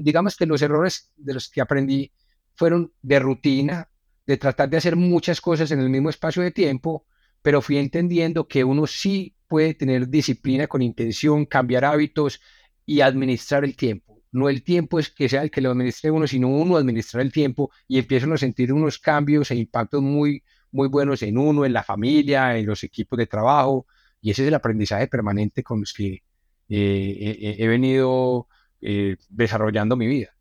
digamos 0.00 0.36
que 0.36 0.46
los 0.46 0.62
errores 0.62 1.10
de 1.16 1.34
los 1.34 1.48
que 1.48 1.60
aprendí 1.60 2.12
fueron 2.54 2.92
de 3.02 3.18
rutina, 3.18 3.90
de 4.24 4.36
tratar 4.36 4.70
de 4.70 4.76
hacer 4.76 4.94
muchas 4.94 5.40
cosas 5.40 5.72
en 5.72 5.80
el 5.80 5.90
mismo 5.90 6.10
espacio 6.10 6.44
de 6.44 6.52
tiempo, 6.52 7.06
pero 7.42 7.60
fui 7.60 7.76
entendiendo 7.76 8.46
que 8.46 8.62
uno 8.62 8.86
sí 8.86 9.34
puede 9.48 9.74
tener 9.74 10.08
disciplina 10.08 10.68
con 10.68 10.80
intención, 10.80 11.44
cambiar 11.44 11.84
hábitos 11.84 12.40
y 12.86 13.00
administrar 13.00 13.64
el 13.64 13.74
tiempo 13.74 14.17
no 14.32 14.48
el 14.48 14.62
tiempo 14.62 14.98
es 14.98 15.10
que 15.10 15.28
sea 15.28 15.42
el 15.42 15.50
que 15.50 15.60
lo 15.60 15.70
administre 15.70 16.10
uno, 16.10 16.26
sino 16.26 16.48
uno 16.48 16.76
administrar 16.76 17.22
el 17.22 17.32
tiempo 17.32 17.70
y 17.86 17.98
empiezan 17.98 18.32
a 18.32 18.36
sentir 18.36 18.72
unos 18.72 18.98
cambios 18.98 19.50
e 19.50 19.56
impactos 19.56 20.02
muy, 20.02 20.42
muy 20.70 20.88
buenos 20.88 21.22
en 21.22 21.38
uno, 21.38 21.64
en 21.64 21.72
la 21.72 21.82
familia, 21.82 22.56
en 22.56 22.66
los 22.66 22.84
equipos 22.84 23.18
de 23.18 23.26
trabajo. 23.26 23.86
Y 24.20 24.30
ese 24.30 24.42
es 24.42 24.48
el 24.48 24.54
aprendizaje 24.54 25.06
permanente 25.06 25.62
con 25.62 25.80
los 25.80 25.92
que 25.92 26.22
eh, 26.68 27.56
he 27.58 27.66
venido 27.66 28.48
eh, 28.80 29.16
desarrollando 29.28 29.96
mi 29.96 30.06
vida. 30.06 30.34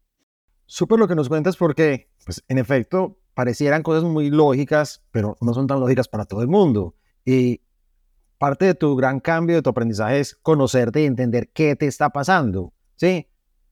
Súper 0.66 1.00
lo 1.00 1.08
que 1.08 1.16
nos 1.16 1.30
cuentas 1.30 1.56
porque, 1.56 2.10
pues, 2.26 2.44
en 2.48 2.58
efecto, 2.58 3.20
parecieran 3.34 3.84
cosas 3.84 4.04
muy 4.04 4.30
lógicas, 4.30 5.04
pero 5.12 5.38
no 5.40 5.54
son 5.54 5.68
tan 5.68 5.80
lógicas 5.80 6.08
para 6.08 6.26
todo 6.26 6.42
el 6.42 6.50
mundo. 6.50 6.96
Y 7.24 7.62
parte 8.38 8.66
de 8.66 8.76
tu 8.76 8.96
gran 8.96 9.20
cambio, 9.22 9.56
de 9.56 9.62
tu 9.62 9.70
aprendizaje 9.70 10.20
es 10.20 10.36
conocerte 10.36 11.02
y 11.02 11.06
entender 11.06 11.50
qué 11.54 11.76
te 11.76 11.88
está 11.88 12.10
pasando. 12.10 12.74
¿sí? 12.98 13.28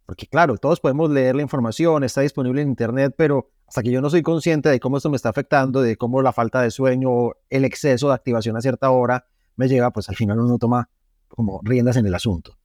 Porque 0.06 0.28
claro, 0.28 0.58
todos 0.58 0.80
podemos 0.80 1.10
leer 1.10 1.36
la 1.36 1.42
información, 1.42 2.04
está 2.04 2.22
disponible 2.22 2.62
en 2.62 2.70
Internet, 2.70 3.16
pero 3.18 3.50
hasta 3.68 3.82
que 3.82 3.90
yo 3.90 4.02
no 4.02 4.10
soy 4.12 4.22
consciente 4.22 4.70
de 4.70 4.80
cómo 4.80 4.98
esto 4.98 5.10
me 5.10 5.16
está 5.16 5.30
afectando, 5.30 5.82
de 5.82 5.98
cómo 5.98 6.22
la 6.22 6.32
falta 6.32 6.62
de 6.62 6.70
sueño, 6.70 7.32
el 7.50 7.66
exceso 7.66 8.10
de 8.10 8.14
activación 8.14 8.56
a 8.56 8.62
cierta 8.62 8.92
hora 8.92 9.26
me 9.56 9.68
lleva, 9.68 9.92
pues 9.92 10.08
al 10.10 10.16
final 10.16 10.40
uno 10.40 10.60
toma 10.60 10.90
como 11.28 11.60
riendas 11.64 11.98
en 11.98 12.06
el 12.06 12.14
asunto. 12.14 12.56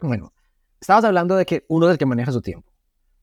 Bueno, 0.00 0.34
estabas 0.78 1.04
hablando 1.04 1.36
de 1.36 1.46
que 1.46 1.64
uno 1.68 1.86
es 1.86 1.92
el 1.92 1.98
que 1.98 2.04
maneja 2.04 2.32
su 2.32 2.42
tiempo, 2.42 2.70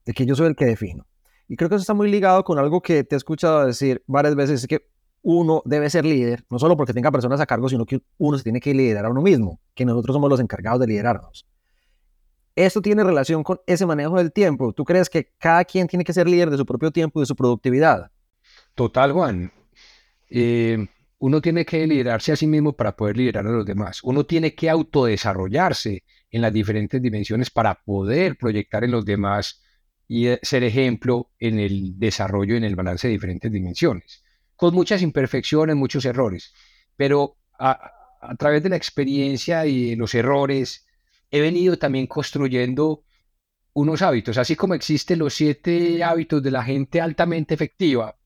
de 0.04 0.12
que 0.12 0.26
yo 0.26 0.34
soy 0.34 0.48
el 0.48 0.56
que 0.56 0.64
defino. 0.64 1.06
Y 1.46 1.56
creo 1.56 1.68
que 1.68 1.76
eso 1.76 1.82
está 1.82 1.94
muy 1.94 2.10
ligado 2.10 2.42
con 2.42 2.58
algo 2.58 2.80
que 2.80 3.04
te 3.04 3.14
he 3.14 3.18
escuchado 3.18 3.64
decir 3.64 4.02
varias 4.08 4.34
veces, 4.34 4.62
es 4.62 4.66
que 4.66 4.91
uno 5.22 5.62
debe 5.64 5.88
ser 5.88 6.04
líder, 6.04 6.44
no 6.50 6.58
solo 6.58 6.76
porque 6.76 6.92
tenga 6.92 7.10
personas 7.10 7.40
a 7.40 7.46
cargo, 7.46 7.68
sino 7.68 7.86
que 7.86 8.00
uno 8.18 8.36
se 8.36 8.44
tiene 8.44 8.60
que 8.60 8.74
liderar 8.74 9.06
a 9.06 9.10
uno 9.10 9.22
mismo, 9.22 9.60
que 9.74 9.84
nosotros 9.84 10.14
somos 10.14 10.28
los 10.28 10.40
encargados 10.40 10.80
de 10.80 10.88
liderarnos. 10.88 11.46
Esto 12.54 12.82
tiene 12.82 13.02
relación 13.02 13.42
con 13.42 13.60
ese 13.66 13.86
manejo 13.86 14.18
del 14.18 14.32
tiempo. 14.32 14.72
¿Tú 14.72 14.84
crees 14.84 15.08
que 15.08 15.32
cada 15.38 15.64
quien 15.64 15.86
tiene 15.86 16.04
que 16.04 16.12
ser 16.12 16.28
líder 16.28 16.50
de 16.50 16.58
su 16.58 16.66
propio 16.66 16.90
tiempo 16.90 17.18
y 17.18 17.22
de 17.22 17.26
su 17.26 17.36
productividad? 17.36 18.10
Total, 18.74 19.12
Juan. 19.12 19.50
Eh, 20.28 20.86
uno 21.18 21.40
tiene 21.40 21.64
que 21.64 21.86
liderarse 21.86 22.32
a 22.32 22.36
sí 22.36 22.46
mismo 22.46 22.72
para 22.72 22.96
poder 22.96 23.16
liderar 23.16 23.46
a 23.46 23.50
los 23.50 23.64
demás. 23.64 24.00
Uno 24.02 24.26
tiene 24.26 24.54
que 24.54 24.68
autodesarrollarse 24.68 26.04
en 26.30 26.42
las 26.42 26.52
diferentes 26.52 27.00
dimensiones 27.00 27.50
para 27.50 27.74
poder 27.74 28.36
proyectar 28.36 28.82
en 28.84 28.90
los 28.90 29.04
demás 29.04 29.62
y 30.08 30.26
eh, 30.26 30.40
ser 30.42 30.64
ejemplo 30.64 31.30
en 31.38 31.58
el 31.58 31.98
desarrollo 31.98 32.56
en 32.56 32.64
el 32.64 32.76
balance 32.76 33.06
de 33.06 33.12
diferentes 33.12 33.52
dimensiones, 33.52 34.21
con 34.62 34.76
muchas 34.76 35.02
imperfecciones, 35.02 35.74
muchos 35.74 36.04
errores, 36.04 36.54
pero 36.94 37.36
a, 37.58 37.90
través 38.38 38.62
de 38.62 38.68
la 38.68 38.76
experiencia 38.76 39.66
y 39.66 39.96
los 39.96 40.14
errores 40.14 40.86
he 41.32 41.40
venido 41.40 41.76
también 41.78 42.06
construyendo 42.06 43.02
unos 43.72 44.02
hábitos, 44.02 44.38
así 44.38 44.54
como 44.54 44.74
existen 44.74 45.18
los 45.18 45.34
siete 45.34 46.04
hábitos 46.04 46.44
de 46.44 46.52
la 46.52 46.62
gente 46.62 47.00
altamente 47.00 47.54
efectiva, 47.54 48.16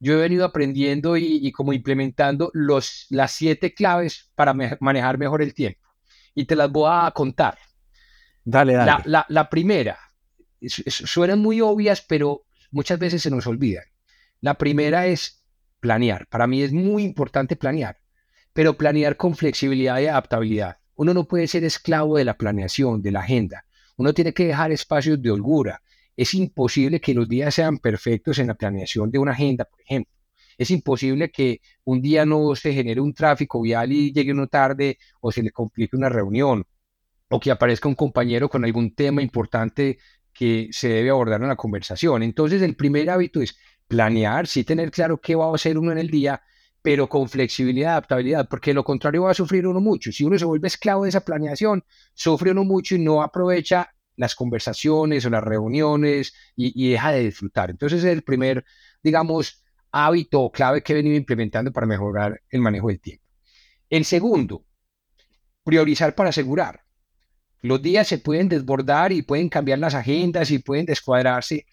yo 0.00 0.14
he 0.14 0.16
venido 0.16 0.44
aprendiendo 0.44 1.16
y, 1.16 1.52
como 1.52 1.72
implementando 1.72 2.50
los, 2.52 3.06
las 3.10 3.30
siete 3.30 3.72
claves 3.72 4.32
para 4.34 4.54
manejar 4.80 5.18
mejor 5.18 5.40
el 5.40 5.54
tiempo. 5.54 5.86
Y 6.34 6.46
te 6.46 6.56
las 6.56 6.68
voy 6.68 6.90
a 6.92 7.12
contar. 7.12 7.58
Dale, 8.42 8.72
dale. 8.72 9.04
La, 9.28 9.48
primera, 9.48 10.00
suenan 10.66 11.38
muy 11.38 11.60
obvias, 11.60 12.02
pero 12.02 12.44
muchas 12.72 12.98
veces 12.98 13.22
se 13.22 13.30
nos 13.30 13.46
olvidan. 13.46 13.84
La 14.40 14.54
primera 14.54 15.06
es 15.06 15.45
planear. 15.86 16.26
Para 16.26 16.48
mí 16.48 16.62
es 16.62 16.72
muy 16.72 17.04
importante 17.04 17.54
planear, 17.54 17.98
pero 18.52 18.76
planear 18.76 19.16
con 19.16 19.36
flexibilidad 19.36 20.00
y 20.00 20.06
adaptabilidad. 20.06 20.78
Uno 20.96 21.14
no 21.14 21.28
puede 21.28 21.46
ser 21.46 21.62
esclavo 21.62 22.16
de 22.16 22.24
la 22.24 22.36
planeación, 22.36 23.02
de 23.02 23.12
la 23.12 23.20
agenda. 23.20 23.64
Uno 23.96 24.12
tiene 24.12 24.34
que 24.34 24.46
dejar 24.46 24.72
espacios 24.72 25.22
de 25.22 25.30
holgura, 25.30 25.80
es 26.16 26.34
imposible 26.34 27.00
que 27.00 27.14
los 27.14 27.28
días 27.28 27.54
sean 27.54 27.78
perfectos 27.78 28.38
en 28.40 28.48
la 28.48 28.54
planeación 28.54 29.10
de 29.12 29.18
una 29.18 29.32
agenda, 29.32 29.64
por 29.64 29.80
ejemplo. 29.80 30.12
Es 30.58 30.70
imposible 30.70 31.30
que 31.30 31.60
un 31.84 32.00
día 32.00 32.24
no 32.26 32.56
se 32.56 32.72
genere 32.72 33.00
un 33.00 33.12
tráfico 33.14 33.60
vial 33.60 33.92
y 33.92 34.12
llegue 34.12 34.32
uno 34.32 34.48
tarde 34.48 34.98
o 35.20 35.30
se 35.30 35.42
le 35.42 35.50
complique 35.50 35.94
una 35.94 36.08
reunión 36.08 36.64
o 37.28 37.38
que 37.38 37.50
aparezca 37.50 37.88
un 37.88 37.94
compañero 37.94 38.48
con 38.48 38.64
algún 38.64 38.94
tema 38.94 39.22
importante 39.22 39.98
que 40.32 40.68
se 40.72 40.88
debe 40.88 41.10
abordar 41.10 41.42
en 41.42 41.48
la 41.48 41.56
conversación. 41.56 42.22
Entonces, 42.22 42.62
el 42.62 42.74
primer 42.74 43.10
hábito 43.10 43.40
es 43.40 43.56
planear, 43.88 44.46
sí 44.46 44.64
tener 44.64 44.90
claro 44.90 45.20
qué 45.20 45.34
va 45.34 45.46
a 45.46 45.54
hacer 45.54 45.78
uno 45.78 45.92
en 45.92 45.98
el 45.98 46.10
día, 46.10 46.42
pero 46.82 47.08
con 47.08 47.28
flexibilidad, 47.28 47.92
adaptabilidad, 47.92 48.48
porque 48.48 48.72
lo 48.72 48.84
contrario 48.84 49.22
va 49.22 49.32
a 49.32 49.34
sufrir 49.34 49.66
uno 49.66 49.80
mucho. 49.80 50.12
Si 50.12 50.24
uno 50.24 50.38
se 50.38 50.44
vuelve 50.44 50.68
esclavo 50.68 51.04
de 51.04 51.10
esa 51.10 51.24
planeación, 51.24 51.84
sufre 52.14 52.52
uno 52.52 52.64
mucho 52.64 52.94
y 52.94 53.00
no 53.00 53.22
aprovecha 53.22 53.90
las 54.16 54.34
conversaciones 54.34 55.24
o 55.24 55.30
las 55.30 55.44
reuniones 55.44 56.34
y, 56.54 56.90
deja 56.90 57.12
de 57.12 57.24
disfrutar. 57.24 57.70
Entonces 57.70 58.04
es 58.04 58.12
el 58.12 58.22
primer, 58.22 58.64
digamos, 59.02 59.62
hábito 59.92 60.50
clave 60.50 60.82
que 60.82 60.92
he 60.92 60.96
venido 60.96 61.16
implementando 61.16 61.72
para 61.72 61.86
mejorar 61.86 62.40
el 62.50 62.60
manejo 62.60 62.88
del 62.88 63.00
tiempo. 63.00 63.24
El 63.90 64.04
segundo, 64.04 64.64
priorizar 65.64 66.14
para 66.14 66.30
asegurar. 66.30 66.82
Los 67.62 67.82
días 67.82 68.06
se 68.06 68.18
pueden 68.18 68.48
desbordar 68.48 69.12
y 69.12 69.22
pueden 69.22 69.48
cambiar 69.48 69.78
las 69.78 69.94
agendas 69.94 70.50
y 70.50 70.58
pueden 70.58 70.86
descuadrarse, 70.86 71.66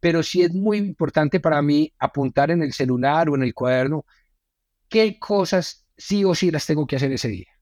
pero 0.00 0.22
sí 0.22 0.42
es 0.42 0.52
muy 0.54 0.78
importante 0.78 1.40
para 1.40 1.62
mí 1.62 1.92
apuntar 1.98 2.50
en 2.50 2.62
el 2.62 2.72
celular 2.72 3.28
o 3.28 3.36
en 3.36 3.42
el 3.42 3.54
cuaderno 3.54 4.04
qué 4.88 5.18
cosas 5.18 5.86
sí 5.96 6.24
o 6.24 6.34
sí 6.34 6.50
las 6.50 6.66
tengo 6.66 6.86
que 6.86 6.96
hacer 6.96 7.12
ese 7.12 7.28
día 7.28 7.60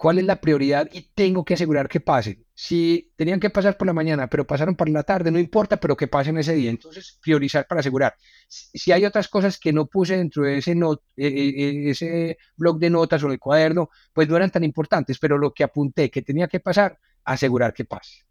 cuál 0.00 0.18
es 0.18 0.24
la 0.24 0.40
prioridad 0.40 0.88
y 0.94 1.02
tengo 1.14 1.44
que 1.44 1.52
asegurar 1.52 1.86
que 1.86 2.00
pasen. 2.00 2.46
Si 2.54 3.12
tenían 3.16 3.38
que 3.38 3.50
pasar 3.50 3.76
por 3.76 3.86
la 3.86 3.92
mañana, 3.92 4.30
pero 4.30 4.46
pasaron 4.46 4.74
por 4.74 4.88
la 4.88 5.02
tarde, 5.02 5.30
no 5.30 5.38
importa, 5.38 5.78
pero 5.78 5.94
que 5.94 6.08
pasen 6.08 6.38
ese 6.38 6.54
día. 6.54 6.70
Entonces, 6.70 7.18
priorizar 7.22 7.66
para 7.66 7.80
asegurar. 7.80 8.14
Si 8.48 8.92
hay 8.92 9.04
otras 9.04 9.28
cosas 9.28 9.58
que 9.58 9.74
no 9.74 9.84
puse 9.88 10.16
dentro 10.16 10.44
de 10.44 10.56
ese, 10.56 10.72
e, 10.72 11.26
e, 11.26 11.28
e, 11.28 11.90
ese 11.90 12.38
blog 12.56 12.78
de 12.78 12.88
notas 12.88 13.22
o 13.24 13.30
el 13.30 13.38
cuaderno, 13.38 13.90
pues 14.14 14.26
no 14.26 14.36
eran 14.36 14.50
tan 14.50 14.64
importantes, 14.64 15.18
pero 15.18 15.36
lo 15.36 15.52
que 15.52 15.64
apunté 15.64 16.10
que 16.10 16.22
tenía 16.22 16.48
que 16.48 16.60
pasar, 16.60 16.98
asegurar 17.24 17.74
que 17.74 17.84
pase. 17.84 18.24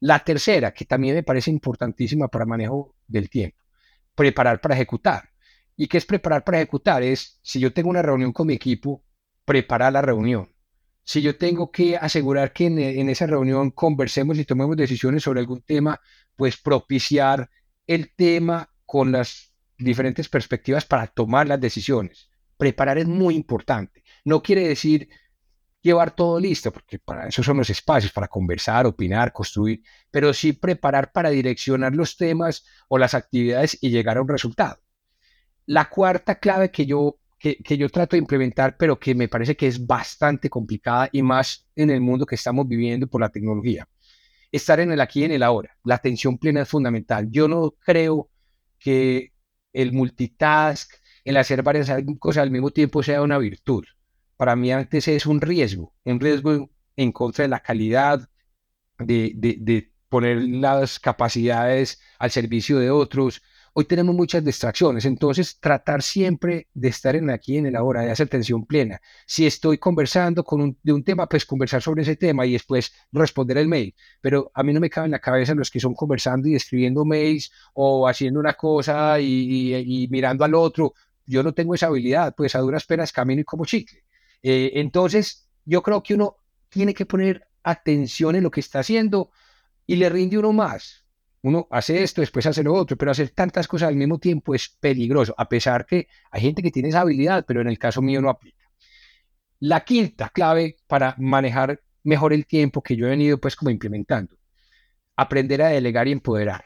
La 0.00 0.20
tercera, 0.20 0.72
que 0.72 0.84
también 0.84 1.14
me 1.14 1.22
parece 1.22 1.50
importantísima 1.50 2.28
para 2.28 2.46
manejo 2.46 2.94
del 3.06 3.30
tiempo, 3.30 3.58
preparar 4.14 4.60
para 4.60 4.74
ejecutar. 4.74 5.30
¿Y 5.76 5.88
qué 5.88 5.98
es 5.98 6.06
preparar 6.06 6.44
para 6.44 6.58
ejecutar? 6.58 7.02
Es, 7.02 7.38
si 7.42 7.60
yo 7.60 7.72
tengo 7.72 7.90
una 7.90 8.02
reunión 8.02 8.32
con 8.32 8.46
mi 8.46 8.54
equipo, 8.54 9.02
preparar 9.44 9.92
la 9.92 10.02
reunión 10.02 10.48
si 11.06 11.22
yo 11.22 11.38
tengo 11.38 11.70
que 11.70 11.96
asegurar 11.96 12.52
que 12.52 12.66
en, 12.66 13.08
esa 13.08 13.28
reunión 13.28 13.70
conversemos 13.70 14.38
y 14.38 14.44
tomemos 14.44 14.76
decisiones 14.76 15.22
sobre 15.22 15.38
algún 15.38 15.62
tema, 15.62 16.00
pues 16.34 16.56
propiciar 16.56 17.48
el 17.86 18.12
tema 18.16 18.68
con 18.84 19.12
las 19.12 19.54
diferentes 19.78 20.28
perspectivas 20.28 20.84
para 20.84 21.06
tomar 21.06 21.46
las 21.46 21.60
decisiones. 21.60 22.28
Preparar 22.56 22.98
es 22.98 23.06
muy 23.06 23.36
importante. 23.36 24.02
No 24.24 24.42
quiere 24.42 24.66
decir 24.66 25.08
llevar 25.86 26.14
todo 26.14 26.38
listo, 26.38 26.72
porque 26.72 26.98
para 26.98 27.28
eso 27.28 27.42
son 27.42 27.56
los 27.58 27.70
espacios, 27.70 28.12
para 28.12 28.28
conversar, 28.28 28.86
opinar, 28.86 29.32
construir, 29.32 29.82
pero 30.10 30.34
sí 30.34 30.52
preparar 30.52 31.12
para 31.12 31.30
direccionar 31.30 31.94
los 31.94 32.16
temas 32.16 32.64
o 32.88 32.98
las 32.98 33.14
actividades 33.14 33.78
y 33.80 33.90
llegar 33.90 34.18
a 34.18 34.22
un 34.22 34.28
resultado. 34.28 34.78
La 35.66 35.88
cuarta 35.88 36.38
clave 36.38 36.70
que 36.70 36.86
yo 36.86 37.18
que, 37.38 37.76
yo 37.76 37.88
trato 37.88 38.16
de 38.16 38.20
implementar, 38.20 38.76
pero 38.76 38.98
que 38.98 39.14
me 39.14 39.28
parece 39.28 39.56
que 39.56 39.66
es 39.66 39.86
bastante 39.86 40.50
complicada 40.50 41.08
y 41.12 41.22
más 41.22 41.68
en 41.76 41.90
el 41.90 42.00
mundo 42.00 42.26
que 42.26 42.34
estamos 42.34 42.66
viviendo 42.66 43.06
por 43.06 43.20
la 43.20 43.28
tecnología. 43.28 43.88
Estar 44.50 44.80
en 44.80 44.92
el 44.92 45.00
aquí 45.00 45.20
y 45.20 45.24
en 45.24 45.32
el 45.32 45.42
ahora. 45.42 45.76
La 45.84 45.96
atención 45.96 46.38
plena 46.38 46.62
es 46.62 46.68
fundamental. 46.68 47.28
Yo 47.30 47.48
no 47.48 47.74
creo 47.84 48.30
que 48.78 49.32
el 49.72 49.92
multitask, 49.92 50.90
el 51.24 51.36
hacer 51.36 51.62
varias 51.62 51.90
cosas 52.18 52.42
al 52.42 52.50
mismo 52.50 52.70
tiempo 52.70 53.02
sea 53.02 53.22
una 53.22 53.38
virtud. 53.38 53.84
Para 54.36 54.56
mí 54.56 54.72
antes 54.72 55.08
es 55.08 55.26
un 55.26 55.40
riesgo, 55.40 55.94
un 56.04 56.20
riesgo 56.20 56.70
en 56.96 57.12
contra 57.12 57.42
de 57.44 57.48
la 57.48 57.60
calidad, 57.60 58.28
de, 58.98 59.32
de, 59.36 59.56
de 59.60 59.92
poner 60.08 60.38
las 60.42 60.98
capacidades 60.98 62.00
al 62.18 62.30
servicio 62.30 62.78
de 62.78 62.90
otros, 62.90 63.42
Hoy 63.78 63.84
tenemos 63.84 64.14
muchas 64.14 64.42
distracciones, 64.42 65.04
entonces 65.04 65.60
tratar 65.60 66.02
siempre 66.02 66.66
de 66.72 66.88
estar 66.88 67.14
en 67.14 67.28
aquí, 67.28 67.58
en 67.58 67.66
el 67.66 67.76
ahora, 67.76 68.00
de 68.00 68.10
hacer 68.10 68.26
atención 68.26 68.64
plena. 68.64 69.02
Si 69.26 69.44
estoy 69.44 69.76
conversando 69.76 70.42
con 70.44 70.62
un, 70.62 70.78
de 70.82 70.94
un 70.94 71.04
tema, 71.04 71.28
pues 71.28 71.44
conversar 71.44 71.82
sobre 71.82 72.00
ese 72.00 72.16
tema 72.16 72.46
y 72.46 72.54
después 72.54 72.90
responder 73.12 73.58
el 73.58 73.68
mail. 73.68 73.94
Pero 74.22 74.50
a 74.54 74.62
mí 74.62 74.72
no 74.72 74.80
me 74.80 74.88
cabe 74.88 75.04
en 75.04 75.10
la 75.12 75.18
cabeza 75.18 75.54
los 75.54 75.70
que 75.70 75.78
son 75.78 75.92
conversando 75.92 76.48
y 76.48 76.54
escribiendo 76.54 77.04
mails 77.04 77.52
o 77.74 78.08
haciendo 78.08 78.40
una 78.40 78.54
cosa 78.54 79.20
y, 79.20 80.08
mirando 80.10 80.46
al 80.46 80.54
otro. 80.54 80.94
Yo 81.26 81.42
no 81.42 81.52
tengo 81.52 81.74
esa 81.74 81.88
habilidad, 81.88 82.34
pues 82.34 82.54
a 82.54 82.60
duras 82.60 82.86
penas 82.86 83.12
camino 83.12 83.42
y 83.42 83.44
como 83.44 83.66
chicle. 83.66 84.04
Eh, 84.48 84.80
entonces, 84.80 85.48
yo 85.64 85.82
creo 85.82 86.02
que 86.02 86.14
uno 86.14 86.36
tiene 86.68 86.94
que 86.94 87.06
poner 87.06 87.48
atención 87.62 88.36
en 88.36 88.44
lo 88.44 88.50
que 88.50 88.60
está 88.60 88.80
haciendo 88.80 89.30
y 89.86 89.96
le 89.96 90.08
rinde 90.08 90.38
uno 90.38 90.52
más 90.52 91.06
uno 91.46 91.68
hace 91.70 92.02
esto, 92.02 92.22
después 92.22 92.44
hace 92.46 92.64
lo 92.64 92.74
otro, 92.74 92.96
pero 92.96 93.12
hacer 93.12 93.30
tantas 93.30 93.68
cosas 93.68 93.88
al 93.88 93.94
mismo 93.94 94.18
tiempo 94.18 94.52
es 94.52 94.68
peligroso, 94.68 95.32
a 95.38 95.48
pesar 95.48 95.86
que 95.86 96.08
hay 96.32 96.40
gente 96.40 96.60
que 96.60 96.72
tiene 96.72 96.88
esa 96.88 97.02
habilidad, 97.02 97.44
pero 97.46 97.60
en 97.60 97.68
el 97.68 97.78
caso 97.78 98.02
mío 98.02 98.20
no 98.20 98.30
aplica. 98.30 98.68
La 99.60 99.84
quinta 99.84 100.28
clave 100.30 100.76
para 100.88 101.14
manejar 101.18 101.80
mejor 102.02 102.32
el 102.32 102.46
tiempo 102.46 102.82
que 102.82 102.96
yo 102.96 103.06
he 103.06 103.10
venido 103.10 103.38
pues 103.38 103.54
como 103.54 103.70
implementando, 103.70 104.36
aprender 105.14 105.62
a 105.62 105.68
delegar 105.68 106.08
y 106.08 106.12
empoderar. 106.12 106.64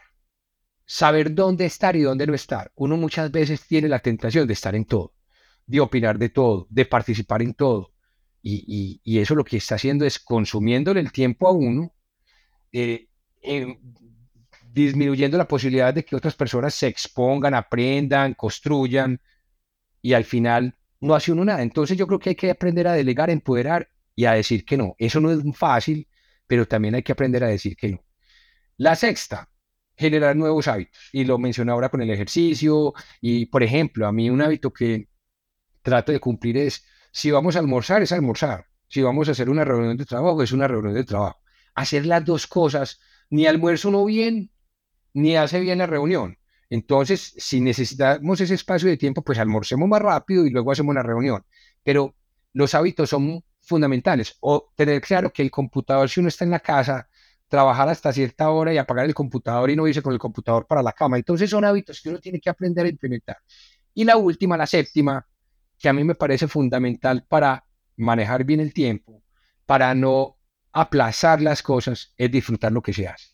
Saber 0.83 1.35
dónde 1.35 1.65
estar 1.65 1.95
y 1.95 2.01
dónde 2.01 2.25
no 2.25 2.33
estar. 2.33 2.71
Uno 2.73 2.97
muchas 2.97 3.31
veces 3.31 3.61
tiene 3.67 3.87
la 3.87 3.99
tentación 3.99 4.47
de 4.47 4.53
estar 4.53 4.73
en 4.73 4.85
todo, 4.85 5.13
de 5.71 5.79
opinar 5.79 6.19
de 6.19 6.29
todo, 6.29 6.67
de 6.69 6.85
participar 6.85 7.41
en 7.41 7.53
todo. 7.53 7.93
Y, 8.43 8.99
eso 9.19 9.35
lo 9.35 9.43
que 9.43 9.57
está 9.57 9.75
haciendo 9.75 10.05
es 10.05 10.19
consumiéndole 10.19 10.99
el 10.99 11.11
tiempo 11.11 11.47
a 11.47 11.51
uno, 11.51 11.93
eh, 12.73 13.07
disminuyendo 14.73 15.37
la 15.37 15.47
posibilidad 15.47 15.93
de 15.93 16.03
que 16.03 16.15
otras 16.15 16.35
personas 16.35 16.73
se 16.73 16.87
expongan, 16.87 17.53
aprendan, 17.53 18.33
construyan 18.33 19.19
y 20.01 20.13
al 20.13 20.25
final 20.25 20.75
no 20.99 21.15
hace 21.15 21.31
uno 21.31 21.45
nada. 21.45 21.61
Entonces 21.61 21.97
yo 21.97 22.07
creo 22.07 22.19
que 22.19 22.29
hay 22.31 22.35
que 22.35 22.51
aprender 22.51 22.87
a 22.87 22.93
delegar, 22.93 23.29
empoderar 23.29 23.87
y 24.15 24.25
a 24.25 24.33
decir 24.33 24.65
que 24.65 24.77
no. 24.77 24.95
Eso 24.97 25.21
no 25.21 25.31
es 25.31 25.39
fácil, 25.55 26.07
pero 26.47 26.67
también 26.67 26.95
hay 26.95 27.03
que 27.03 27.13
aprender 27.13 27.43
a 27.43 27.47
decir 27.47 27.77
que 27.77 27.89
no. 27.89 28.03
La 28.77 28.95
sexta, 28.95 29.49
generar 29.95 30.35
nuevos 30.35 30.67
hábitos. 30.67 30.99
Y 31.13 31.23
lo 31.25 31.37
mencioné 31.37 31.71
ahora 31.71 31.89
con 31.89 32.01
el 32.01 32.09
ejercicio. 32.09 32.93
Y, 33.21 33.45
por 33.45 33.63
ejemplo, 33.63 34.07
a 34.07 34.11
mí 34.11 34.29
un 34.29 34.41
hábito 34.41 34.73
que 34.73 35.07
trato 35.81 36.11
de 36.11 36.19
cumplir 36.19 36.57
es, 36.57 36.85
si 37.11 37.31
vamos 37.31 37.55
a 37.55 37.59
almorzar, 37.59 38.01
es 38.01 38.11
almorzar. 38.11 38.67
Si 38.87 39.01
vamos 39.01 39.27
a 39.27 39.31
hacer 39.31 39.49
una 39.49 39.63
reunión 39.63 39.97
de 39.97 40.05
trabajo, 40.05 40.43
es 40.43 40.51
una 40.51 40.67
reunión 40.67 40.93
de 40.93 41.03
trabajo. 41.03 41.41
Hacer 41.75 42.05
las 42.05 42.25
dos 42.25 42.47
cosas, 42.47 42.99
ni 43.29 43.45
almuerzo 43.45 43.89
uno 43.89 44.05
bien, 44.05 44.51
ni 45.13 45.35
hace 45.35 45.59
bien 45.59 45.77
la 45.77 45.87
reunión. 45.87 46.37
Entonces, 46.69 47.33
si 47.37 47.61
necesitamos 47.61 48.39
ese 48.39 48.53
espacio 48.53 48.89
de 48.89 48.97
tiempo, 48.97 49.23
pues 49.23 49.39
almorcemos 49.39 49.87
más 49.89 50.01
rápido 50.01 50.45
y 50.45 50.49
luego 50.49 50.71
hacemos 50.71 50.95
la 50.95 51.03
reunión. 51.03 51.43
Pero 51.83 52.15
los 52.53 52.73
hábitos 52.75 53.09
son 53.09 53.43
fundamentales. 53.61 54.37
O 54.39 54.71
tener 54.75 55.01
claro 55.01 55.31
que 55.33 55.41
el 55.41 55.51
computador, 55.51 56.09
si 56.09 56.19
uno 56.19 56.29
está 56.29 56.45
en 56.45 56.51
la 56.51 56.59
casa, 56.59 57.09
trabajar 57.47 57.89
hasta 57.89 58.13
cierta 58.13 58.49
hora 58.49 58.73
y 58.73 58.77
apagar 58.77 59.05
el 59.05 59.13
computador 59.13 59.69
y 59.69 59.75
no 59.75 59.87
irse 59.87 60.01
con 60.01 60.13
el 60.13 60.19
computador 60.19 60.65
para 60.65 60.81
la 60.81 60.93
cama. 60.93 61.17
Entonces 61.17 61.49
son 61.49 61.65
hábitos 61.65 62.01
que 62.01 62.09
uno 62.09 62.19
tiene 62.19 62.39
que 62.39 62.49
aprender 62.49 62.85
a 62.85 62.89
implementar. 62.89 63.37
Y 63.93 64.05
la 64.05 64.15
última, 64.15 64.55
la 64.55 64.65
séptima, 64.65 65.27
que 65.81 65.89
a 65.89 65.93
mí 65.93 66.03
me 66.03 66.15
parece 66.15 66.47
fundamental 66.47 67.25
para 67.27 67.65
manejar 67.97 68.43
bien 68.45 68.59
el 68.59 68.73
tiempo, 68.73 69.23
para 69.65 69.93
no 69.95 70.37
aplazar 70.71 71.41
las 71.41 71.63
cosas, 71.63 72.13
es 72.17 72.31
disfrutar 72.31 72.71
lo 72.71 72.81
que 72.81 72.93
se 72.93 73.07
hace. 73.07 73.29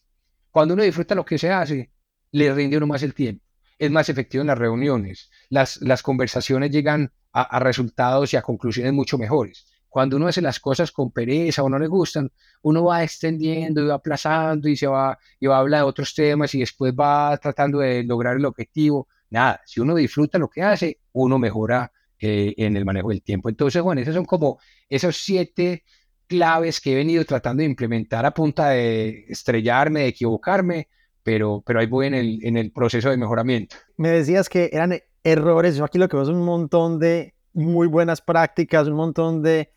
Cuando 0.49 0.73
uno 0.73 0.83
disfruta 0.83 1.13
lo 1.13 1.25
que 1.25 1.37
se 1.37 1.51
hace, 1.51 1.91
le 2.31 2.53
rinde 2.53 2.77
uno 2.77 2.87
más 2.87 3.03
el 3.03 3.13
tiempo, 3.13 3.45
es 3.77 3.91
más 3.91 4.09
efectivo 4.09 4.41
en 4.41 4.47
las 4.47 4.57
reuniones, 4.57 5.29
las, 5.49 5.81
las 5.81 6.01
conversaciones 6.01 6.71
llegan 6.71 7.11
a, 7.33 7.59
resultados 7.59 8.33
y 8.33 8.37
a 8.37 8.41
conclusiones 8.41 8.93
mucho 8.93 9.17
mejores. 9.17 9.67
Cuando 9.89 10.17
uno 10.17 10.27
hace 10.27 10.41
las 10.41 10.59
cosas 10.59 10.91
con 10.91 11.11
pereza 11.11 11.63
o 11.63 11.69
no 11.69 11.77
le 11.77 11.87
gustan, 11.87 12.31
uno 12.63 12.85
va 12.85 13.03
extendiendo 13.03 13.81
y 13.81 13.87
va 13.87 13.95
aplazando 13.95 14.67
y 14.67 14.75
se 14.75 14.87
va, 14.87 15.17
y 15.39 15.47
va 15.47 15.57
a 15.57 15.59
hablar 15.59 15.81
de 15.81 15.87
otros 15.87 16.13
temas 16.15 16.53
y 16.55 16.59
después 16.59 16.93
va 16.93 17.37
tratando 17.37 17.79
de 17.79 18.03
lograr 18.03 18.37
el 18.37 18.45
objetivo. 18.45 19.07
Nada, 19.29 19.61
si 19.65 19.79
uno 19.79 19.95
disfruta 19.95 20.39
lo 20.39 20.49
que 20.49 20.63
hace, 20.63 21.01
uno 21.13 21.37
mejora 21.37 21.91
eh, 22.19 22.53
en 22.57 22.75
el 22.77 22.85
manejo 22.85 23.09
del 23.09 23.21
tiempo. 23.21 23.49
Entonces, 23.49 23.81
bueno, 23.81 24.01
esos 24.01 24.15
son 24.15 24.25
como 24.25 24.59
esos 24.89 25.17
siete 25.17 25.83
claves 26.27 26.81
que 26.81 26.91
he 26.91 26.95
venido 26.95 27.23
tratando 27.25 27.61
de 27.61 27.69
implementar 27.69 28.25
a 28.25 28.31
punta 28.31 28.69
de 28.69 29.25
estrellarme, 29.29 30.01
de 30.01 30.07
equivocarme, 30.07 30.89
pero, 31.23 31.63
pero 31.65 31.79
ahí 31.79 31.87
voy 31.87 32.07
en 32.07 32.13
el, 32.13 32.39
en 32.43 32.57
el 32.57 32.71
proceso 32.71 33.09
de 33.09 33.17
mejoramiento. 33.17 33.75
Me 33.97 34.09
decías 34.09 34.49
que 34.49 34.69
eran 34.71 34.99
errores, 35.23 35.75
yo 35.75 35.85
aquí 35.85 35.97
lo 35.97 36.07
que 36.07 36.17
veo 36.17 36.23
es 36.23 36.29
un 36.29 36.43
montón 36.43 36.99
de 36.99 37.33
muy 37.53 37.87
buenas 37.87 38.21
prácticas, 38.21 38.87
un 38.87 38.95
montón 38.95 39.41
de, 39.41 39.73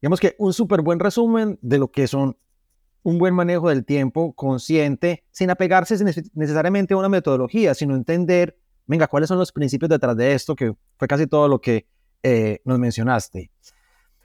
digamos 0.00 0.20
que 0.20 0.36
un 0.38 0.52
súper 0.52 0.82
buen 0.82 1.00
resumen 1.00 1.58
de 1.60 1.78
lo 1.78 1.90
que 1.90 2.06
son 2.06 2.36
un 3.02 3.18
buen 3.18 3.34
manejo 3.34 3.68
del 3.70 3.84
tiempo 3.84 4.34
consciente, 4.34 5.24
sin 5.30 5.50
apegarse 5.50 5.96
necesariamente 6.34 6.94
a 6.94 6.98
una 6.98 7.08
metodología, 7.08 7.74
sino 7.74 7.94
entender, 7.94 8.58
venga, 8.90 9.06
cuáles 9.06 9.28
son 9.28 9.38
los 9.38 9.52
principios 9.52 9.88
detrás 9.88 10.16
de 10.16 10.34
esto, 10.34 10.56
que 10.56 10.74
fue 10.96 11.06
casi 11.06 11.28
todo 11.28 11.46
lo 11.46 11.60
que 11.60 11.86
eh, 12.24 12.60
nos 12.64 12.76
mencionaste. 12.76 13.48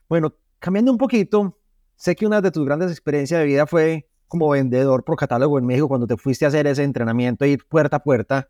Bueno, 0.09 0.33
cambiando 0.57 0.91
un 0.91 0.97
poquito, 0.97 1.59
sé 1.95 2.15
que 2.15 2.25
una 2.25 2.41
de 2.41 2.49
tus 2.49 2.65
grandes 2.65 2.89
experiencias 2.89 3.39
de 3.39 3.45
vida 3.45 3.67
fue 3.67 4.09
como 4.27 4.49
vendedor 4.49 5.03
por 5.03 5.17
catálogo 5.17 5.59
en 5.59 5.67
México 5.67 5.87
cuando 5.87 6.07
te 6.07 6.17
fuiste 6.17 6.45
a 6.45 6.47
hacer 6.47 6.65
ese 6.65 6.81
entrenamiento, 6.81 7.45
ir 7.45 7.63
puerta 7.67 7.97
a 7.97 8.03
puerta. 8.03 8.49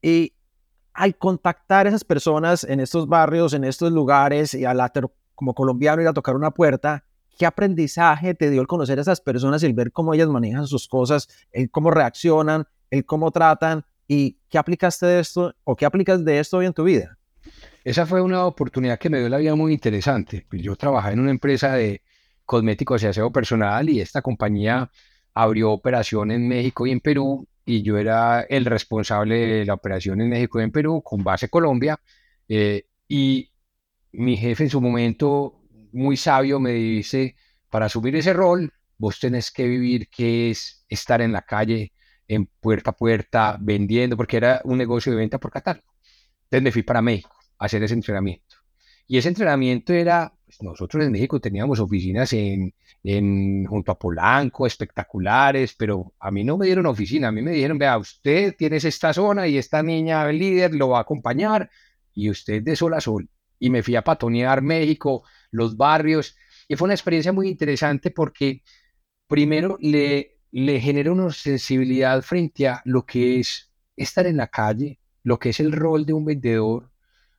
Y 0.00 0.32
al 0.94 1.16
contactar 1.16 1.86
a 1.86 1.88
esas 1.88 2.04
personas 2.04 2.62
en 2.62 2.78
estos 2.78 3.08
barrios, 3.08 3.52
en 3.52 3.64
estos 3.64 3.90
lugares, 3.90 4.54
y 4.54 4.64
al 4.64 4.80
como 5.34 5.54
colombiano 5.54 6.02
ir 6.02 6.08
a 6.08 6.12
tocar 6.12 6.36
una 6.36 6.52
puerta, 6.52 7.04
¿qué 7.36 7.46
aprendizaje 7.46 8.34
te 8.34 8.48
dio 8.48 8.60
el 8.60 8.68
conocer 8.68 9.00
a 9.00 9.02
esas 9.02 9.20
personas 9.20 9.64
y 9.64 9.66
el 9.66 9.74
ver 9.74 9.90
cómo 9.90 10.14
ellas 10.14 10.28
manejan 10.28 10.68
sus 10.68 10.86
cosas, 10.86 11.28
el 11.50 11.68
cómo 11.68 11.90
reaccionan, 11.90 12.68
el 12.90 13.04
cómo 13.04 13.32
tratan 13.32 13.84
y 14.12 14.38
qué 14.50 14.58
aplicaste 14.58 15.06
de 15.06 15.20
esto 15.20 15.54
o 15.64 15.74
qué 15.74 15.86
aplicas 15.86 16.24
de 16.24 16.38
esto 16.38 16.58
hoy 16.58 16.66
en 16.66 16.72
tu 16.72 16.84
vida? 16.84 17.18
Esa 17.84 18.06
fue 18.06 18.20
una 18.20 18.44
oportunidad 18.44 18.98
que 18.98 19.10
me 19.10 19.18
dio 19.18 19.28
la 19.28 19.38
vida 19.38 19.54
muy 19.54 19.72
interesante. 19.72 20.46
Yo 20.52 20.76
trabajé 20.76 21.12
en 21.12 21.20
una 21.20 21.30
empresa 21.30 21.74
de, 21.74 22.02
cosméticos 22.44 23.02
y 23.02 23.06
aseo 23.06 23.32
personal 23.32 23.88
y 23.88 24.00
esta 24.00 24.22
compañía 24.22 24.90
abrió 25.34 25.70
operación 25.72 26.30
en 26.30 26.46
México 26.46 26.86
y 26.86 26.90
en 26.90 27.00
Perú 27.00 27.48
y 27.64 27.82
yo 27.82 27.96
era 27.96 28.42
el 28.42 28.64
responsable 28.64 29.46
de 29.46 29.64
la 29.64 29.74
operación 29.74 30.20
en 30.20 30.28
México 30.28 30.60
y 30.60 30.64
en 30.64 30.72
Perú 30.72 31.02
con 31.02 31.22
base 31.22 31.48
Colombia 31.48 31.98
eh, 32.48 32.84
y 33.08 33.50
mi 34.12 34.36
jefe 34.36 34.64
en 34.64 34.70
su 34.70 34.80
momento 34.80 35.62
muy 35.92 36.16
sabio 36.16 36.60
me 36.60 36.72
dice 36.72 37.36
para 37.70 37.86
asumir 37.86 38.16
ese 38.16 38.32
rol 38.32 38.70
vos 38.98 39.18
tenés 39.18 39.50
que 39.50 39.66
vivir 39.66 40.08
que 40.08 40.50
es 40.50 40.84
estar 40.88 41.22
en 41.22 41.32
la 41.32 41.42
calle 41.42 41.92
en 42.34 42.46
puerta 42.60 42.90
a 42.90 42.96
puerta 42.96 43.56
vendiendo 43.60 44.16
porque 44.16 44.38
era 44.38 44.60
un 44.64 44.78
negocio 44.78 45.12
de 45.12 45.18
venta 45.18 45.38
por 45.38 45.50
catálogo. 45.50 45.86
Entonces 46.44 46.62
me 46.62 46.72
fui 46.72 46.82
para 46.82 47.02
México 47.02 47.36
a 47.58 47.66
hacer 47.66 47.82
ese 47.82 47.94
entrenamiento. 47.94 48.56
Y 49.06 49.18
ese 49.18 49.28
entrenamiento 49.28 49.92
era 49.92 50.32
pues, 50.44 50.62
nosotros 50.62 51.04
en 51.04 51.12
México 51.12 51.40
teníamos 51.40 51.80
oficinas 51.80 52.32
en, 52.32 52.74
en, 53.02 53.66
junto 53.66 53.92
a 53.92 53.98
Polanco, 53.98 54.66
espectaculares, 54.66 55.74
pero 55.74 56.14
a 56.18 56.30
mí 56.30 56.44
no 56.44 56.58
me 56.58 56.66
dieron 56.66 56.86
oficina, 56.86 57.28
a 57.28 57.32
mí 57.32 57.42
me 57.42 57.52
dijeron, 57.52 57.78
vea, 57.78 57.98
usted 57.98 58.54
tiene 58.56 58.76
esta 58.76 59.12
zona 59.12 59.48
y 59.48 59.58
esta 59.58 59.82
niña 59.82 60.30
líder 60.30 60.74
lo 60.74 60.90
va 60.90 60.98
a 60.98 61.02
acompañar 61.02 61.70
y 62.14 62.30
usted 62.30 62.62
de 62.62 62.76
sol 62.76 62.94
a 62.94 63.00
sol. 63.00 63.28
Y 63.58 63.70
me 63.70 63.82
fui 63.82 63.96
a 63.96 64.02
patonear 64.02 64.60
México, 64.62 65.24
los 65.50 65.76
barrios, 65.76 66.36
y 66.68 66.76
fue 66.76 66.86
una 66.86 66.94
experiencia 66.94 67.32
muy 67.32 67.48
interesante 67.48 68.10
porque 68.10 68.62
primero 69.26 69.78
le, 69.80 70.31
le 70.52 70.80
genera 70.80 71.10
una 71.12 71.32
sensibilidad 71.32 72.22
frente 72.22 72.68
a 72.68 72.82
lo 72.84 73.04
que 73.06 73.40
es 73.40 73.70
estar 73.96 74.26
en 74.26 74.36
la 74.36 74.48
calle, 74.48 75.00
lo 75.24 75.38
que 75.38 75.50
es 75.50 75.60
el 75.60 75.72
rol 75.72 76.04
de 76.06 76.12
un 76.12 76.24
vendedor, 76.26 76.90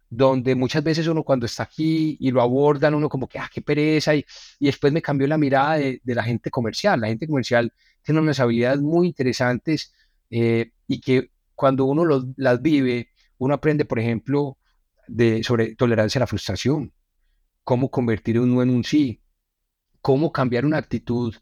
donde 0.10 0.56
muchas 0.56 0.84
veces 0.84 1.08
uno 1.08 1.23
cuando 1.23 1.45
está 1.45 1.63
aquí 1.63 2.17
y 2.19 2.32
lo 2.32 2.41
abordan, 2.41 2.95
uno 2.95 3.10
como 3.10 3.28
que, 3.28 3.39
ah, 3.39 3.49
qué 3.52 3.62
pereza, 3.62 4.15
y, 4.15 4.26
y 4.60 4.65
después 4.65 4.91
me 4.93 5.02
cambió 5.02 5.28
la 5.28 5.38
mirada 5.38 5.76
de, 5.76 6.02
la 6.06 6.23
gente 6.23 6.52
comercial. 6.52 7.02
La 7.02 7.08
gente 7.08 7.28
comercial 7.28 7.71
tiene 8.02 8.19
unas 8.19 8.39
habilidades 8.39 8.82
muy 8.82 9.08
interesantes 9.08 9.93
eh, 10.30 10.71
y 10.88 10.99
que 10.99 11.32
cuando 11.56 11.86
uno 11.86 12.06
las 12.38 12.62
vive, 12.62 13.10
uno 13.38 13.54
aprende, 13.54 13.86
por 13.86 13.99
ejemplo, 13.99 14.58
de, 15.08 15.43
sobre 15.43 15.76
tolerancia 15.76 16.19
a 16.19 16.21
la 16.21 16.28
frustración, 16.28 16.93
cómo 17.63 17.89
convertir 17.89 18.39
un 18.39 18.54
no 18.54 18.62
en 18.62 18.69
un 18.69 18.84
sí, 18.84 19.21
cómo 20.02 20.32
cambiar 20.32 20.65
una 20.65 20.78
actitud 20.78 21.34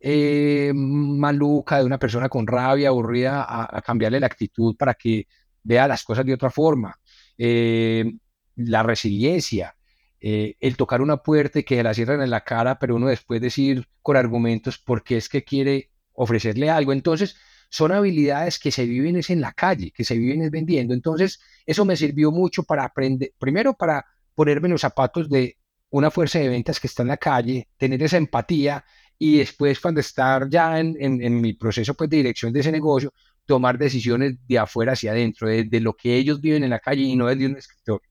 eh, 0.00 0.72
maluca 0.74 1.78
de 1.78 1.84
una 1.84 1.98
persona 1.98 2.28
con 2.28 2.46
rabia, 2.46 2.88
aburrida, 2.88 3.44
a, 3.46 3.82
cambiarle 3.82 4.20
la 4.20 4.26
actitud 4.26 4.74
para 4.76 4.94
que 4.94 5.26
vea 5.62 5.86
las 5.86 6.02
cosas 6.02 6.24
de 6.24 6.32
otra 6.34 6.50
forma 6.50 6.98
eh, 7.36 8.10
la 8.56 8.82
resiliencia, 8.82 9.76
eh, 10.20 10.56
el 10.60 10.76
tocar 10.76 11.00
una 11.02 11.18
puerta 11.18 11.58
y 11.58 11.64
que 11.64 11.82
la 11.82 11.94
cierran 11.94 12.22
en 12.22 12.30
la 12.30 12.44
cara, 12.44 12.78
pero 12.78 12.96
uno 12.96 13.08
después 13.08 13.40
decir 13.40 13.86
con 14.02 14.16
argumentos 14.16 14.78
por 14.78 15.02
qué 15.02 15.16
es 15.16 15.28
que 15.28 15.44
quiere 15.44 15.90
ofrecerle 16.12 16.70
algo. 16.70 16.92
Entonces, 16.92 17.36
son 17.70 17.92
habilidades 17.92 18.58
que 18.58 18.72
se 18.72 18.84
viven 18.84 19.16
es 19.16 19.30
en 19.30 19.40
la 19.40 19.52
calle, 19.52 19.92
que 19.92 20.04
se 20.04 20.18
viven 20.18 20.42
es 20.42 20.50
vendiendo. 20.50 20.92
Entonces, 20.92 21.40
eso 21.64 21.84
me 21.84 21.96
sirvió 21.96 22.30
mucho 22.32 22.64
para 22.64 22.84
aprender, 22.84 23.32
primero 23.38 23.74
para 23.74 24.04
ponerme 24.34 24.68
en 24.68 24.72
los 24.72 24.80
zapatos 24.80 25.28
de 25.30 25.56
una 25.90 26.10
fuerza 26.10 26.38
de 26.38 26.48
ventas 26.48 26.80
que 26.80 26.86
está 26.86 27.02
en 27.02 27.08
la 27.08 27.16
calle, 27.16 27.68
tener 27.76 28.02
esa 28.02 28.16
empatía 28.16 28.84
y 29.22 29.36
después 29.38 29.78
cuando 29.78 30.00
estar 30.00 30.48
ya 30.48 30.80
en, 30.80 30.96
en 30.98 31.40
mi 31.42 31.52
proceso 31.52 31.92
pues, 31.94 32.08
de 32.08 32.16
dirección 32.16 32.52
de 32.54 32.60
ese 32.60 32.72
negocio, 32.72 33.12
tomar 33.50 33.76
decisiones 33.78 34.36
de 34.48 34.58
afuera 34.58 34.92
hacia 34.92 35.10
adentro, 35.10 35.48
de, 35.48 35.80
lo 35.80 35.94
que 35.94 36.16
ellos 36.16 36.40
viven 36.40 36.64
en 36.64 36.70
la 36.70 36.78
calle 36.78 37.02
y 37.02 37.16
no 37.16 37.26
desde 37.26 37.46
un 37.46 37.56
escritorio. 37.56 38.08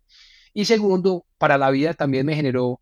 Y 0.54 0.66
segundo, 0.66 1.26
para 1.38 1.58
la 1.58 1.72
vida 1.72 1.94
también 1.94 2.26
me 2.26 2.36
generó 2.36 2.82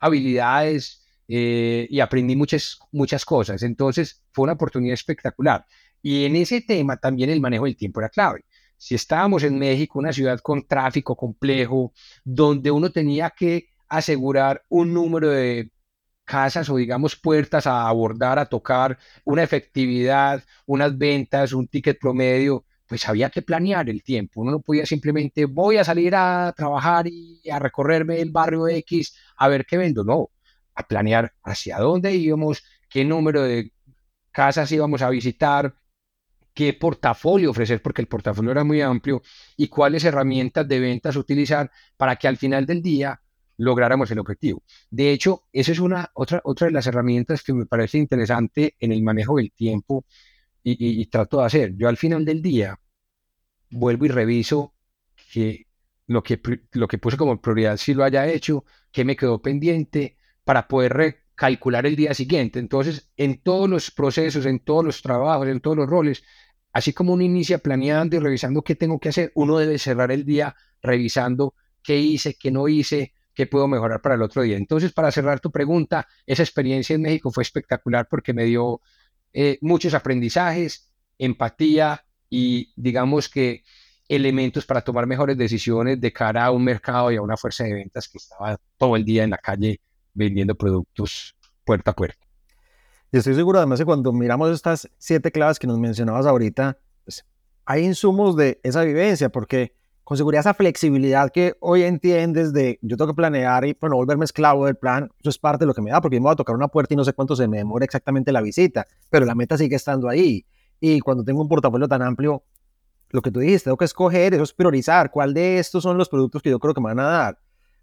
habilidades 0.00 1.06
eh, 1.28 1.86
y 1.88 2.00
aprendí 2.00 2.36
muchas, 2.36 2.78
muchas 2.90 3.24
cosas. 3.24 3.62
Entonces 3.62 4.22
fue 4.32 4.42
una 4.42 4.54
oportunidad 4.54 4.94
espectacular. 4.94 5.64
Y 6.02 6.24
en 6.24 6.36
ese 6.36 6.60
tema 6.60 6.96
también 6.96 7.30
el 7.30 7.40
manejo 7.40 7.64
del 7.66 7.76
tiempo 7.76 8.00
era 8.00 8.08
clave. 8.08 8.44
Si 8.76 8.96
estábamos 8.96 9.44
en 9.44 9.58
México, 9.58 9.98
una 9.98 10.12
ciudad 10.12 10.40
con 10.40 10.66
tráfico 10.66 11.14
complejo, 11.14 11.92
donde 12.24 12.70
uno 12.70 12.90
tenía 12.90 13.30
que 13.30 13.68
asegurar 13.88 14.62
un 14.68 14.92
número 14.92 15.30
de 15.30 15.70
casas 16.24 16.68
o 16.70 16.76
digamos 16.76 17.16
puertas 17.16 17.66
a 17.66 17.88
abordar, 17.88 18.38
a 18.38 18.46
tocar, 18.46 18.98
una 19.24 19.42
efectividad, 19.42 20.42
unas 20.66 20.96
ventas, 20.96 21.52
un 21.52 21.68
ticket 21.68 21.98
promedio, 21.98 22.64
pues 22.86 23.08
había 23.08 23.30
que 23.30 23.42
planear 23.42 23.88
el 23.88 24.02
tiempo. 24.02 24.42
Uno 24.42 24.52
no 24.52 24.60
podía 24.60 24.86
simplemente 24.86 25.46
voy 25.46 25.78
a 25.78 25.84
salir 25.84 26.14
a 26.14 26.52
trabajar 26.56 27.06
y 27.08 27.40
a 27.50 27.58
recorrerme 27.58 28.20
el 28.20 28.30
barrio 28.30 28.68
X 28.68 29.16
a 29.36 29.48
ver 29.48 29.64
qué 29.66 29.78
vendo. 29.78 30.04
No, 30.04 30.30
a 30.74 30.86
planear 30.86 31.32
hacia 31.42 31.78
dónde 31.78 32.12
íbamos, 32.14 32.62
qué 32.88 33.04
número 33.04 33.42
de 33.42 33.72
casas 34.30 34.70
íbamos 34.72 35.02
a 35.02 35.10
visitar, 35.10 35.74
qué 36.54 36.74
portafolio 36.74 37.50
ofrecer, 37.50 37.80
porque 37.82 38.02
el 38.02 38.08
portafolio 38.08 38.50
era 38.50 38.64
muy 38.64 38.80
amplio, 38.82 39.22
y 39.56 39.68
cuáles 39.68 40.04
herramientas 40.04 40.68
de 40.68 40.80
ventas 40.80 41.16
utilizar 41.16 41.70
para 41.96 42.16
que 42.16 42.28
al 42.28 42.36
final 42.36 42.66
del 42.66 42.82
día 42.82 43.21
lográramos 43.56 44.10
el 44.10 44.18
objetivo. 44.18 44.62
De 44.90 45.12
hecho, 45.12 45.44
esa 45.52 45.72
es 45.72 45.78
una, 45.78 46.10
otra, 46.14 46.40
otra 46.44 46.66
de 46.66 46.72
las 46.72 46.86
herramientas 46.86 47.42
que 47.42 47.52
me 47.52 47.66
parece 47.66 47.98
interesante 47.98 48.76
en 48.78 48.92
el 48.92 49.02
manejo 49.02 49.36
del 49.36 49.52
tiempo 49.52 50.04
y, 50.62 51.06
trato 51.06 51.40
de 51.40 51.46
hacer. 51.46 51.74
Yo 51.76 51.88
al 51.88 51.96
final 51.96 52.24
del 52.24 52.42
día 52.42 52.78
vuelvo 53.70 54.06
y 54.06 54.08
reviso 54.08 54.74
que 55.32 55.66
lo 56.06 56.22
que, 56.22 56.40
lo 56.72 56.88
que 56.88 56.98
puse 56.98 57.16
como 57.16 57.40
prioridad 57.40 57.76
si 57.76 57.94
lo 57.94 58.04
haya 58.04 58.26
hecho, 58.28 58.64
que 58.90 59.04
me 59.04 59.16
quedó 59.16 59.40
pendiente 59.42 60.16
para 60.44 60.68
poder 60.68 60.92
recalcular 60.92 61.86
el 61.86 61.96
día 61.96 62.14
siguiente. 62.14 62.58
Entonces, 62.58 63.10
en 63.16 63.40
todos 63.42 63.68
los 63.68 63.90
procesos, 63.90 64.46
en 64.46 64.60
todos 64.60 64.84
los 64.84 65.02
trabajos, 65.02 65.48
en 65.48 65.60
todos 65.60 65.76
los 65.76 65.88
roles, 65.88 66.22
así 66.72 66.92
como 66.92 67.12
uno 67.14 67.22
inicia 67.22 67.58
planeando 67.58 68.16
y 68.16 68.18
revisando 68.18 68.62
qué 68.62 68.74
tengo 68.76 68.98
que 68.98 69.10
hacer, 69.10 69.32
uno 69.34 69.58
debe 69.58 69.78
cerrar 69.78 70.12
el 70.12 70.24
día 70.24 70.54
revisando 70.82 71.54
qué 71.82 71.98
hice, 71.98 72.36
qué 72.38 72.50
no 72.50 72.68
hice, 72.68 73.14
qué 73.34 73.46
puedo 73.46 73.68
mejorar 73.68 74.00
para 74.00 74.14
el 74.14 74.22
otro 74.22 74.42
día. 74.42 74.56
Entonces, 74.56 74.92
para 74.92 75.10
cerrar 75.10 75.40
tu 75.40 75.50
pregunta, 75.50 76.06
esa 76.26 76.42
experiencia 76.42 76.94
en 76.94 77.02
México 77.02 77.30
fue 77.30 77.42
espectacular 77.42 78.06
porque 78.08 78.32
me 78.32 78.44
dio 78.44 78.80
eh, 79.32 79.58
muchos 79.60 79.94
aprendizajes, 79.94 80.92
empatía 81.18 82.04
y 82.28 82.72
digamos 82.76 83.28
que 83.28 83.62
elementos 84.08 84.66
para 84.66 84.82
tomar 84.82 85.06
mejores 85.06 85.38
decisiones 85.38 86.00
de 86.00 86.12
cara 86.12 86.44
a 86.44 86.50
un 86.50 86.64
mercado 86.64 87.10
y 87.10 87.16
a 87.16 87.22
una 87.22 87.36
fuerza 87.36 87.64
de 87.64 87.74
ventas 87.74 88.08
que 88.08 88.18
estaba 88.18 88.58
todo 88.76 88.96
el 88.96 89.04
día 89.04 89.24
en 89.24 89.30
la 89.30 89.38
calle 89.38 89.80
vendiendo 90.12 90.54
productos 90.54 91.34
puerta 91.64 91.92
a 91.92 91.94
puerta. 91.94 92.26
Estoy 93.10 93.34
seguro 93.34 93.58
además 93.58 93.78
que 93.78 93.84
cuando 93.84 94.12
miramos 94.12 94.50
estas 94.50 94.88
siete 94.98 95.30
claves 95.30 95.58
que 95.58 95.66
nos 95.66 95.78
mencionabas 95.78 96.26
ahorita, 96.26 96.78
pues, 97.04 97.24
hay 97.64 97.84
insumos 97.84 98.36
de 98.36 98.58
esa 98.62 98.82
vivencia, 98.82 99.28
porque 99.28 99.74
con 100.04 100.16
seguridad 100.16 100.40
esa 100.40 100.54
flexibilidad 100.54 101.30
que 101.30 101.54
hoy 101.60 101.82
entiendes 101.82 102.52
de 102.52 102.78
yo 102.82 102.96
tengo 102.96 103.12
que 103.12 103.16
planear 103.16 103.64
y 103.64 103.76
bueno, 103.80 103.96
volverme 103.96 104.24
esclavo 104.24 104.66
del 104.66 104.76
plan, 104.76 105.10
eso 105.20 105.30
es 105.30 105.38
parte 105.38 105.62
de 105.62 105.66
lo 105.66 105.74
que 105.74 105.82
me 105.82 105.90
da, 105.90 106.00
porque 106.00 106.18
me 106.18 106.24
voy 106.24 106.32
a 106.32 106.36
tocar 106.36 106.56
una 106.56 106.68
puerta 106.68 106.94
y 106.94 106.96
no 106.96 107.04
sé 107.04 107.12
cuánto 107.12 107.36
se 107.36 107.46
me 107.46 107.58
demora 107.58 107.84
exactamente 107.84 108.32
la 108.32 108.40
visita, 108.40 108.86
pero 109.10 109.24
la 109.24 109.34
meta 109.34 109.56
sigue 109.56 109.76
estando 109.76 110.08
ahí. 110.08 110.44
Y 110.80 111.00
cuando 111.00 111.22
tengo 111.22 111.40
un 111.40 111.48
portafolio 111.48 111.86
tan 111.86 112.02
amplio, 112.02 112.42
lo 113.10 113.22
que 113.22 113.30
tú 113.30 113.40
dijiste, 113.40 113.64
tengo 113.64 113.76
que 113.76 113.84
escoger, 113.84 114.34
eso 114.34 114.42
es 114.42 114.52
priorizar, 114.52 115.10
cuál 115.10 115.34
de 115.34 115.58
estos 115.58 115.82
son 115.82 115.96
los 115.96 116.08
productos 116.08 116.42
que 116.42 116.50
yo 116.50 116.58
creo 116.58 116.74
que 116.74 116.80
me 116.80 116.88
van 116.88 117.00
a 117.00 117.04
dar. 117.04 117.38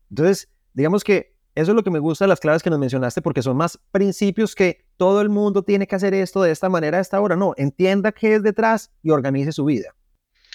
Entonces, 0.10 0.50
digamos 0.74 1.04
que 1.04 1.36
eso 1.56 1.72
es 1.72 1.76
lo 1.76 1.84
que 1.84 1.92
me 1.92 2.00
gusta 2.00 2.26
de 2.26 2.30
las 2.30 2.40
claves 2.40 2.64
que 2.64 2.70
nos 2.70 2.80
mencionaste, 2.80 3.22
porque 3.22 3.42
son 3.42 3.58
más 3.58 3.80
principios 3.92 4.56
que 4.56 4.86
todo 4.98 5.22
el 5.22 5.30
mundo 5.30 5.64
tiene 5.64 5.88
que 5.88 5.96
hacer 5.96 6.14
esto 6.14 6.42
de 6.42 6.52
esta 6.52 6.70
manera 6.70 6.98
a 6.98 7.02
esta 7.02 7.20
hora. 7.22 7.36
No, 7.36 7.54
entienda 7.58 8.12
qué 8.12 8.36
es 8.36 8.44
detrás 8.44 8.92
y 9.04 9.12
organice 9.12 9.52
su 9.52 9.66
vida. 9.66 9.96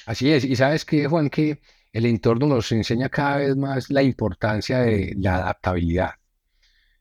Así 0.07 0.31
es, 0.31 0.45
y 0.45 0.57
sabes 0.57 0.85
que, 0.85 1.07
Juan, 1.07 1.31
que 1.31 1.61
el 1.93 2.07
entorno 2.07 2.47
nos 2.47 2.71
enseña 2.73 3.09
cada 3.09 3.39
vez 3.39 3.57
más 3.57 3.91
la 3.91 4.03
importancia 4.03 4.81
de 4.81 5.15
la 5.17 5.37
adaptabilidad, 5.37 6.15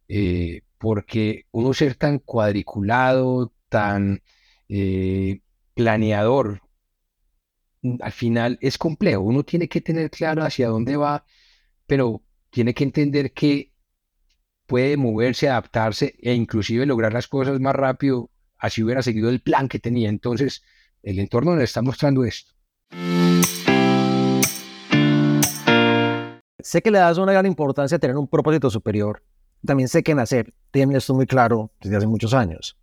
eh, 0.07 0.61
porque 0.77 1.45
uno 1.51 1.73
ser 1.73 1.95
tan 1.95 2.19
cuadriculado, 2.19 3.53
tan 3.69 4.21
eh, 4.69 5.41
planeador, 5.73 6.61
al 8.01 8.11
final 8.11 8.57
es 8.61 8.77
complejo. 8.77 9.21
Uno 9.21 9.43
tiene 9.43 9.67
que 9.67 9.81
tener 9.81 10.09
claro 10.09 10.43
hacia 10.43 10.69
dónde 10.69 10.95
va, 10.95 11.25
pero 11.85 12.23
tiene 12.49 12.73
que 12.73 12.83
entender 12.83 13.33
que 13.33 13.73
puede 14.65 14.97
moverse, 14.97 15.49
adaptarse 15.49 16.15
e 16.21 16.33
inclusive 16.33 16.85
lograr 16.85 17.13
las 17.13 17.27
cosas 17.27 17.59
más 17.59 17.75
rápido, 17.75 18.31
así 18.57 18.83
hubiera 18.83 19.01
seguido 19.03 19.29
el 19.29 19.41
plan 19.41 19.67
que 19.67 19.79
tenía. 19.79 20.09
Entonces, 20.09 20.63
el 21.01 21.19
entorno 21.19 21.55
nos 21.55 21.63
está 21.65 21.81
mostrando 21.81 22.23
esto. 22.23 22.53
Sé 26.59 26.81
que 26.81 26.91
le 26.91 26.99
das 26.99 27.17
una 27.17 27.33
gran 27.33 27.45
importancia 27.45 27.97
a 27.97 27.99
tener 27.99 28.17
un 28.17 28.27
propósito 28.27 28.69
superior. 28.69 29.21
También 29.65 29.87
sé 29.87 30.01
que 30.01 30.13
en 30.13 30.19
hacer 30.19 30.53
esto 30.73 31.13
muy 31.13 31.27
claro 31.27 31.71
desde 31.81 31.97
hace 31.97 32.07
muchos 32.07 32.33
años. 32.33 32.77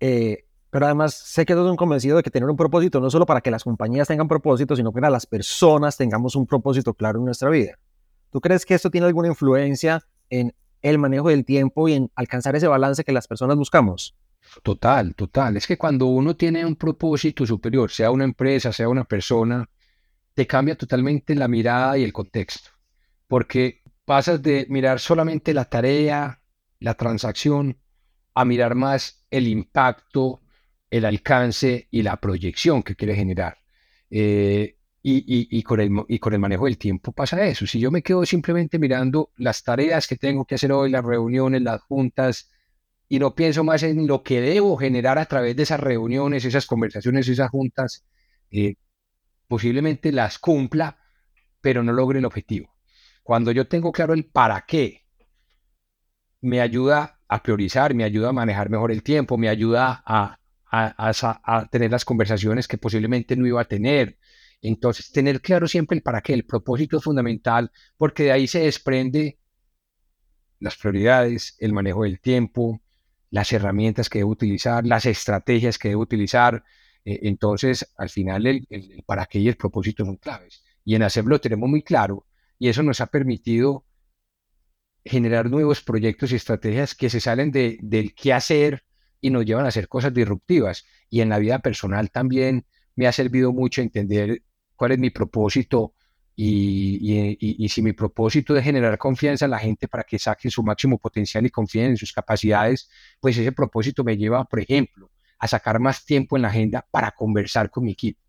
Eh, 0.00 0.44
pero 0.70 0.86
además 0.86 1.14
sé 1.14 1.44
que 1.44 1.52
eres 1.52 1.64
un 1.64 1.76
convencido 1.76 2.16
de 2.16 2.22
que 2.22 2.30
tener 2.30 2.48
un 2.48 2.56
propósito 2.56 3.00
no 3.00 3.10
solo 3.10 3.26
para 3.26 3.40
que 3.40 3.50
las 3.50 3.64
compañías 3.64 4.06
tengan 4.06 4.28
propósito, 4.28 4.76
sino 4.76 4.92
que 4.92 5.00
las 5.00 5.26
personas 5.26 5.96
tengamos 5.96 6.36
un 6.36 6.46
propósito 6.46 6.94
claro 6.94 7.18
en 7.18 7.24
nuestra 7.24 7.50
vida. 7.50 7.78
¿Tú 8.30 8.40
crees 8.40 8.64
que 8.64 8.74
esto 8.74 8.90
tiene 8.90 9.06
alguna 9.06 9.28
influencia 9.28 10.06
en 10.28 10.54
el 10.82 10.98
manejo 10.98 11.28
del 11.28 11.44
tiempo 11.44 11.88
y 11.88 11.94
en 11.94 12.10
alcanzar 12.14 12.54
ese 12.54 12.68
balance 12.68 13.02
que 13.02 13.12
las 13.12 13.26
personas 13.26 13.56
buscamos? 13.56 14.14
Total, 14.62 15.14
total. 15.14 15.56
Es 15.56 15.66
que 15.66 15.78
cuando 15.78 16.06
uno 16.06 16.36
tiene 16.36 16.64
un 16.64 16.76
propósito 16.76 17.46
superior, 17.46 17.90
sea 17.90 18.10
una 18.10 18.24
empresa, 18.24 18.72
sea 18.72 18.88
una 18.88 19.04
persona, 19.04 19.68
te 20.34 20.46
cambia 20.46 20.76
totalmente 20.76 21.34
la 21.34 21.48
mirada 21.48 21.98
y 21.98 22.04
el 22.04 22.12
contexto. 22.12 22.70
Porque 23.28 23.82
pasas 24.04 24.42
de 24.42 24.66
mirar 24.68 24.98
solamente 24.98 25.54
la 25.54 25.66
tarea, 25.66 26.42
la 26.80 26.94
transacción, 26.94 27.78
a 28.34 28.44
mirar 28.44 28.74
más 28.74 29.24
el 29.30 29.46
impacto, 29.46 30.40
el 30.90 31.04
alcance 31.04 31.88
y 31.90 32.02
la 32.02 32.16
proyección 32.16 32.82
que 32.82 32.96
quiere 32.96 33.14
generar. 33.14 33.58
Eh, 34.10 34.76
y, 35.02 35.62
con 35.62 35.80
el, 35.80 35.90
y 36.08 36.18
con 36.18 36.34
el 36.34 36.40
manejo 36.40 36.66
del 36.66 36.76
tiempo 36.76 37.12
pasa 37.12 37.44
eso. 37.46 37.66
Si 37.66 37.80
yo 37.80 37.90
me 37.90 38.02
quedo 38.02 38.26
simplemente 38.26 38.78
mirando 38.78 39.30
las 39.36 39.62
tareas 39.62 40.06
que 40.06 40.16
tengo 40.16 40.44
que 40.44 40.56
hacer 40.56 40.72
hoy, 40.72 40.90
las 40.90 41.04
reuniones, 41.04 41.62
las 41.62 41.80
juntas, 41.82 42.50
y 43.12 43.18
no 43.18 43.34
pienso 43.34 43.64
más 43.64 43.82
en 43.82 44.06
lo 44.06 44.22
que 44.22 44.40
debo 44.40 44.76
generar 44.76 45.18
a 45.18 45.26
través 45.26 45.56
de 45.56 45.64
esas 45.64 45.80
reuniones, 45.80 46.44
esas 46.44 46.64
conversaciones, 46.64 47.26
esas 47.26 47.50
juntas, 47.50 48.04
eh, 48.52 48.76
posiblemente 49.48 50.12
las 50.12 50.38
cumpla, 50.38 50.96
pero 51.60 51.82
no 51.82 51.92
logre 51.92 52.20
el 52.20 52.24
objetivo. 52.24 52.72
Cuando 53.24 53.50
yo 53.50 53.66
tengo 53.66 53.90
claro 53.90 54.14
el 54.14 54.26
para 54.26 54.64
qué, 54.64 55.08
me 56.40 56.60
ayuda 56.60 57.20
a 57.26 57.42
priorizar, 57.42 57.94
me 57.94 58.04
ayuda 58.04 58.28
a 58.28 58.32
manejar 58.32 58.70
mejor 58.70 58.92
el 58.92 59.02
tiempo, 59.02 59.36
me 59.36 59.48
ayuda 59.48 60.04
a, 60.06 60.38
a, 60.70 61.68
tener 61.68 61.90
las 61.90 62.04
conversaciones 62.04 62.68
que 62.68 62.78
posiblemente 62.78 63.34
no 63.34 63.44
iba 63.44 63.60
a 63.60 63.64
tener. 63.64 64.20
Entonces, 64.62 65.10
tener 65.10 65.40
claro 65.40 65.66
siempre 65.66 65.96
el 65.96 66.02
para 66.04 66.20
qué, 66.20 66.32
el 66.32 66.46
propósito 66.46 66.98
es 66.98 67.02
fundamental, 67.02 67.72
porque 67.96 68.22
de 68.22 68.32
ahí 68.32 68.46
se 68.46 68.60
desprende 68.60 69.40
las 70.60 70.76
prioridades, 70.76 71.56
el 71.58 71.72
manejo 71.72 72.04
del 72.04 72.20
tiempo, 72.20 72.80
las 73.30 73.52
herramientas 73.52 74.08
que 74.08 74.18
debo 74.20 74.30
utilizar, 74.30 74.86
las 74.86 75.06
estrategias 75.06 75.78
que 75.78 75.90
debo 75.90 76.02
utilizar. 76.02 76.64
Eh, 77.04 77.20
entonces, 77.22 77.92
al 77.96 78.10
final, 78.10 78.46
el, 78.46 78.66
para 79.06 79.26
qué 79.26 79.38
y 79.38 79.48
el 79.48 79.56
propósito 79.56 80.04
son 80.04 80.16
claves. 80.16 80.62
Y 80.84 80.94
en 80.94 81.02
hacerlo 81.02 81.40
tenemos 81.40 81.68
muy 81.68 81.82
claro 81.82 82.26
y 82.58 82.68
eso 82.68 82.82
nos 82.82 83.00
ha 83.00 83.06
permitido 83.06 83.86
generar 85.04 85.48
nuevos 85.48 85.82
proyectos 85.82 86.32
y 86.32 86.36
estrategias 86.36 86.94
que 86.94 87.08
se 87.08 87.20
salen 87.20 87.50
de, 87.50 87.78
del 87.80 88.14
qué 88.14 88.32
hacer 88.32 88.84
y 89.20 89.30
nos 89.30 89.46
llevan 89.46 89.64
a 89.64 89.68
hacer 89.68 89.88
cosas 89.88 90.12
disruptivas. 90.12 90.84
Y 91.08 91.20
en 91.20 91.30
la 91.30 91.38
vida 91.38 91.60
personal 91.60 92.10
también 92.10 92.66
me 92.96 93.06
ha 93.06 93.12
servido 93.12 93.52
mucho 93.52 93.80
entender 93.80 94.42
cuál 94.76 94.92
es 94.92 94.98
mi 94.98 95.10
propósito 95.10 95.94
y, 96.42 97.68
si 97.68 97.82
mi 97.82 97.92
propósito 97.92 98.56
es 98.56 98.64
generar 98.64 98.96
confianza 98.96 99.44
en 99.44 99.50
la 99.50 99.58
gente 99.58 99.88
para 99.88 100.04
que 100.04 100.18
saquen 100.18 100.50
su 100.50 100.62
máximo 100.62 100.98
potencial 100.98 101.44
y 101.44 101.50
confíen 101.50 101.90
en 101.90 101.96
sus 101.98 102.12
capacidades, 102.12 102.88
pues 103.20 103.36
ese 103.36 103.52
propósito 103.52 104.02
me 104.04 104.16
lleva, 104.16 104.44
por 104.44 104.60
ejemplo, 104.60 105.10
a 105.38 105.46
sacar 105.46 105.78
más 105.80 106.04
tiempo 106.04 106.36
en 106.36 106.42
la 106.42 106.48
agenda 106.48 106.86
para 106.90 107.10
conversar 107.10 107.70
con 107.70 107.84
mi 107.84 107.92
equipo. 107.92 108.20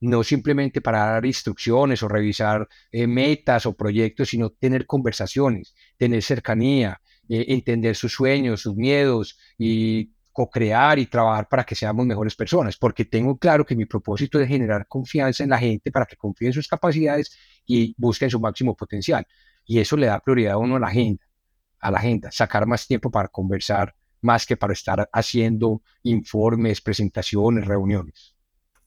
No 0.00 0.24
simplemente 0.24 0.80
para 0.80 0.98
dar 1.06 1.24
instrucciones 1.24 2.02
o 2.02 2.08
revisar 2.08 2.68
eh, 2.90 3.06
metas 3.06 3.66
o 3.66 3.76
proyectos, 3.76 4.30
sino 4.30 4.50
tener 4.50 4.84
conversaciones, 4.86 5.74
tener 5.96 6.22
cercanía, 6.22 7.00
eh, 7.28 7.46
entender 7.48 7.94
sus 7.94 8.12
sueños, 8.12 8.62
sus 8.62 8.74
miedos 8.74 9.38
y 9.56 10.13
co-crear 10.34 10.98
y 10.98 11.06
trabajar 11.06 11.48
para 11.48 11.64
que 11.64 11.76
seamos 11.76 12.04
mejores 12.04 12.34
personas, 12.34 12.76
porque 12.76 13.04
tengo 13.04 13.38
claro 13.38 13.64
que 13.64 13.76
mi 13.76 13.86
propósito 13.86 14.40
es 14.40 14.48
generar 14.48 14.88
confianza 14.88 15.44
en 15.44 15.50
la 15.50 15.58
gente 15.58 15.92
para 15.92 16.06
que 16.06 16.16
confíe 16.16 16.48
en 16.48 16.52
sus 16.52 16.66
capacidades 16.66 17.38
y 17.64 17.94
busquen 17.96 18.28
su 18.28 18.40
máximo 18.40 18.76
potencial. 18.76 19.24
Y 19.64 19.78
eso 19.78 19.96
le 19.96 20.08
da 20.08 20.18
prioridad 20.18 20.54
a 20.54 20.58
uno 20.58 20.74
a 20.74 20.80
la 20.80 20.88
agenda, 20.88 21.24
a 21.78 21.90
la 21.92 21.98
agenda, 21.98 22.32
sacar 22.32 22.66
más 22.66 22.84
tiempo 22.86 23.12
para 23.12 23.28
conversar 23.28 23.94
más 24.22 24.44
que 24.44 24.56
para 24.56 24.72
estar 24.72 25.08
haciendo 25.12 25.82
informes, 26.02 26.80
presentaciones, 26.80 27.64
reuniones. 27.66 28.34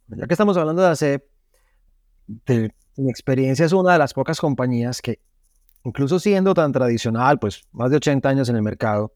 Ya 0.07 0.27
que 0.27 0.33
estamos 0.33 0.57
hablando 0.57 0.81
de 0.81 0.89
ACEP, 0.89 1.23
de, 2.27 2.73
mi 2.97 3.09
experiencia 3.09 3.65
es 3.65 3.71
una 3.71 3.93
de 3.93 3.99
las 3.99 4.13
pocas 4.13 4.39
compañías 4.41 5.01
que, 5.01 5.21
incluso 5.85 6.19
siendo 6.19 6.53
tan 6.53 6.73
tradicional, 6.73 7.39
pues 7.39 7.61
más 7.71 7.89
de 7.89 7.97
80 7.97 8.27
años 8.27 8.49
en 8.49 8.57
el 8.57 8.63
mercado, 8.63 9.13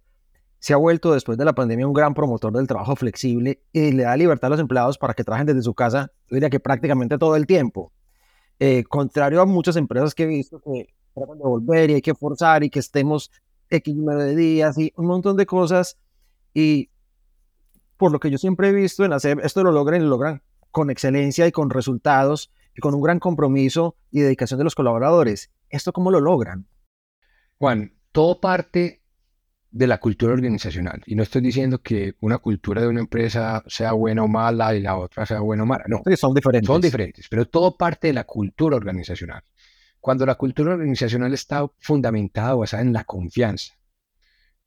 se 0.61 0.73
ha 0.73 0.77
vuelto 0.77 1.11
después 1.11 1.39
de 1.39 1.43
la 1.43 1.53
pandemia 1.53 1.87
un 1.87 1.93
gran 1.93 2.13
promotor 2.13 2.53
del 2.53 2.67
trabajo 2.67 2.95
flexible 2.95 3.63
y 3.73 3.91
le 3.93 4.03
da 4.03 4.15
libertad 4.15 4.45
a 4.45 4.49
los 4.51 4.59
empleados 4.59 4.99
para 4.99 5.15
que 5.15 5.23
trabajen 5.23 5.47
desde 5.47 5.63
su 5.63 5.73
casa, 5.73 6.11
yo 6.27 6.35
diría 6.35 6.51
que 6.51 6.59
prácticamente 6.59 7.17
todo 7.17 7.35
el 7.35 7.47
tiempo. 7.47 7.91
Eh, 8.59 8.83
contrario 8.83 9.41
a 9.41 9.47
muchas 9.47 9.75
empresas 9.75 10.13
que 10.13 10.23
he 10.23 10.27
visto 10.27 10.61
que 10.61 10.93
tratan 11.15 11.39
de 11.39 11.43
volver 11.43 11.89
y 11.89 11.93
hay 11.95 12.01
que 12.03 12.13
forzar 12.13 12.63
y 12.63 12.69
que 12.69 12.77
estemos 12.77 13.31
X 13.71 13.95
número 13.95 14.19
de 14.19 14.35
días 14.35 14.77
y 14.77 14.93
un 14.97 15.07
montón 15.07 15.35
de 15.35 15.47
cosas. 15.47 15.97
Y 16.53 16.91
por 17.97 18.11
lo 18.11 18.19
que 18.19 18.29
yo 18.29 18.37
siempre 18.37 18.69
he 18.69 18.71
visto 18.71 19.03
en 19.03 19.13
hacer, 19.13 19.39
esto 19.43 19.63
lo 19.63 19.71
logran 19.71 19.99
y 19.99 20.03
lo 20.03 20.11
logran 20.11 20.43
con 20.69 20.91
excelencia 20.91 21.47
y 21.47 21.51
con 21.51 21.71
resultados 21.71 22.51
y 22.75 22.81
con 22.81 22.93
un 22.93 23.01
gran 23.01 23.17
compromiso 23.17 23.95
y 24.11 24.19
dedicación 24.19 24.59
de 24.59 24.65
los 24.65 24.75
colaboradores. 24.75 25.49
¿Esto 25.69 25.91
cómo 25.91 26.11
lo 26.11 26.19
logran? 26.19 26.67
Juan, 27.57 27.95
todo 28.11 28.39
parte 28.39 29.00
de 29.71 29.87
la 29.87 29.99
cultura 29.99 30.33
organizacional. 30.33 31.01
Y 31.05 31.15
no 31.15 31.23
estoy 31.23 31.41
diciendo 31.41 31.81
que 31.81 32.15
una 32.19 32.37
cultura 32.37 32.81
de 32.81 32.87
una 32.87 32.99
empresa 32.99 33.63
sea 33.67 33.93
buena 33.93 34.23
o 34.23 34.27
mala 34.27 34.75
y 34.75 34.81
la 34.81 34.97
otra 34.97 35.25
sea 35.25 35.39
buena 35.39 35.63
o 35.63 35.65
mala. 35.65 35.85
No. 35.87 36.03
son 36.17 36.33
diferentes. 36.33 36.67
Son 36.67 36.81
diferentes, 36.81 37.27
pero 37.29 37.47
todo 37.47 37.77
parte 37.77 38.07
de 38.07 38.13
la 38.13 38.25
cultura 38.25 38.75
organizacional. 38.75 39.43
Cuando 39.99 40.25
la 40.25 40.35
cultura 40.35 40.73
organizacional 40.73 41.33
está 41.33 41.65
fundamentada, 41.79 42.55
basada 42.55 42.83
en 42.83 42.91
la 42.91 43.05
confianza, 43.05 43.73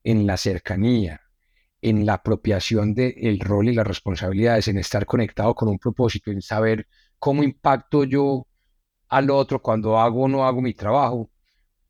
en 0.03 0.27
la 0.27 0.37
cercanía, 0.37 1.21
en 1.83 2.07
la 2.07 2.15
apropiación 2.15 2.95
del 2.95 3.41
rol 3.41 3.69
y 3.69 3.75
las 3.75 3.87
responsabilidades, 3.87 4.69
en 4.69 4.79
estar 4.79 5.05
conectado 5.05 5.55
con 5.55 5.69
un 5.69 5.79
propósito, 5.79 6.31
en 6.31 6.41
saber 6.41 6.87
cómo 7.19 7.43
impacto 7.43 8.05
yo 8.05 8.47
al 9.09 9.31
otro 9.31 9.61
cuando 9.61 9.99
hago 9.99 10.23
o 10.23 10.29
no 10.29 10.47
hago 10.47 10.63
mi 10.63 10.73
trabajo, 10.73 11.31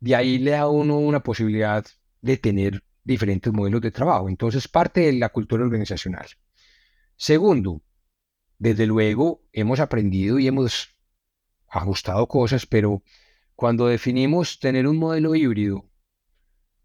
de 0.01 0.17
ahí 0.17 0.39
le 0.39 0.53
da 0.53 0.61
a 0.61 0.69
uno 0.69 0.99
una 0.99 1.21
posibilidad 1.21 1.85
de 2.23 2.37
tener 2.39 2.83
diferentes 3.05 3.53
modelos 3.53 3.83
de 3.83 3.91
trabajo. 3.91 4.29
Entonces, 4.29 4.67
parte 4.67 5.03
de 5.03 5.13
la 5.13 5.29
cultura 5.29 5.65
organizacional. 5.65 6.27
Segundo, 7.17 7.83
desde 8.59 8.87
luego 8.87 9.43
hemos 9.53 9.79
aprendido 9.79 10.39
y 10.39 10.47
hemos 10.47 10.89
ajustado 11.69 12.27
cosas, 12.27 12.67
pero 12.67 13.03
cuando 13.55 13.87
definimos 13.87 14.59
tener 14.59 14.87
un 14.87 14.97
modelo 14.97 15.35
híbrido, 15.35 15.85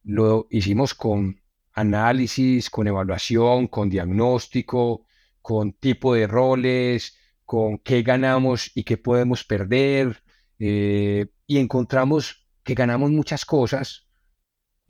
lo 0.04 0.48
hicimos 0.50 0.94
con 0.94 1.42
análisis, 1.74 2.70
con 2.70 2.88
evaluación, 2.88 3.68
con 3.68 3.90
diagnóstico, 3.90 5.06
con 5.42 5.74
tipo 5.74 6.14
de 6.14 6.28
roles, 6.28 7.18
con 7.46 7.78
qué 7.80 8.02
ganamos 8.04 8.72
y 8.76 8.84
qué 8.84 8.98
podemos 8.98 9.44
perder, 9.44 10.22
eh, 10.60 11.28
y 11.48 11.58
encontramos 11.58 12.48
que 12.64 12.76
ganamos 12.76 13.10
muchas 13.12 13.46
cosas 13.46 14.09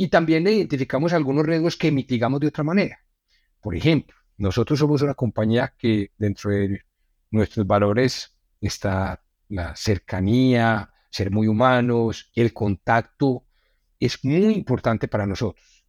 y 0.01 0.07
también 0.07 0.47
identificamos 0.47 1.11
algunos 1.11 1.45
riesgos 1.45 1.75
que 1.75 1.91
mitigamos 1.91 2.39
de 2.39 2.47
otra 2.47 2.63
manera. 2.63 3.03
Por 3.59 3.75
ejemplo, 3.75 4.15
nosotros 4.37 4.79
somos 4.79 5.01
una 5.01 5.13
compañía 5.13 5.73
que 5.77 6.13
dentro 6.17 6.51
de 6.51 6.85
nuestros 7.31 7.67
valores 7.67 8.33
está 8.61 9.21
la 9.49 9.75
cercanía, 9.75 10.89
ser 11.09 11.31
muy 11.31 11.49
humanos, 11.49 12.31
el 12.33 12.53
contacto 12.53 13.43
es 13.99 14.23
muy 14.23 14.53
importante 14.53 15.09
para 15.09 15.27
nosotros. 15.27 15.83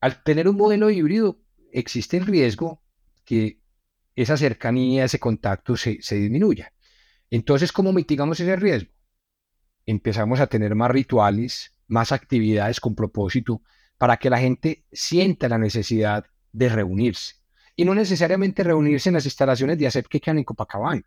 Al 0.00 0.22
tener 0.22 0.48
un 0.48 0.56
modelo 0.56 0.88
híbrido, 0.88 1.38
existe 1.70 2.16
el 2.16 2.24
riesgo 2.24 2.82
que 3.26 3.60
esa 4.16 4.38
cercanía, 4.38 5.04
ese 5.04 5.20
contacto 5.20 5.76
se, 5.76 6.00
se 6.00 6.14
disminuya. 6.14 6.72
Entonces, 7.28 7.72
¿cómo 7.72 7.92
mitigamos 7.92 8.40
ese 8.40 8.56
riesgo? 8.56 8.90
Empezamos 9.84 10.40
a 10.40 10.46
tener 10.46 10.74
más 10.74 10.90
rituales, 10.90 11.73
más 11.86 12.12
actividades 12.12 12.80
con 12.80 12.94
propósito 12.94 13.62
para 13.98 14.16
que 14.16 14.30
la 14.30 14.38
gente 14.38 14.84
sienta 14.92 15.48
la 15.48 15.58
necesidad 15.58 16.24
de 16.52 16.68
reunirse. 16.68 17.34
Y 17.76 17.84
no 17.84 17.94
necesariamente 17.94 18.62
reunirse 18.62 19.08
en 19.08 19.14
las 19.14 19.24
instalaciones 19.24 19.78
de 19.78 19.86
ACEP 19.86 20.06
que 20.06 20.20
quedan 20.20 20.38
en 20.38 20.44
Copacabana, 20.44 21.02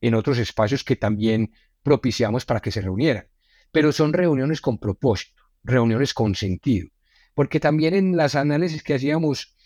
en 0.00 0.14
otros 0.14 0.38
espacios 0.38 0.82
que 0.82 0.96
también 0.96 1.52
propiciamos 1.82 2.44
para 2.44 2.60
que 2.60 2.70
se 2.70 2.80
reunieran. 2.80 3.26
Pero 3.70 3.92
son 3.92 4.12
reuniones 4.12 4.60
con 4.60 4.78
propósito, 4.78 5.42
reuniones 5.62 6.12
con 6.14 6.34
sentido. 6.34 6.88
Porque 7.34 7.60
también 7.60 7.94
en 7.94 8.16
las 8.16 8.34
análisis 8.34 8.82
que 8.82 8.94
hacíamos, 8.94 9.56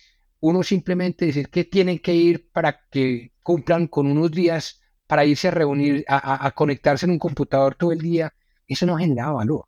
uno 0.40 0.62
simplemente 0.62 1.27
decir 1.27 1.49
que 1.49 1.64
tienen 1.64 1.99
que 1.99 2.14
ir 2.14 2.51
para 2.51 2.81
que 2.90 3.33
cumplan 3.43 3.87
con 3.87 4.07
unos 4.07 4.31
días 4.31 4.83
para 5.07 5.25
irse 5.25 5.49
a 5.49 5.51
reunir, 5.51 6.05
a, 6.09 6.51
conectarse 6.53 7.07
en 7.07 7.12
un 7.12 7.19
computador 7.19 7.75
todo 7.75 7.93
el 7.93 8.01
día, 8.01 8.35
eso 8.67 8.87
no 8.87 8.97
genera 8.97 9.31
valor. 9.31 9.67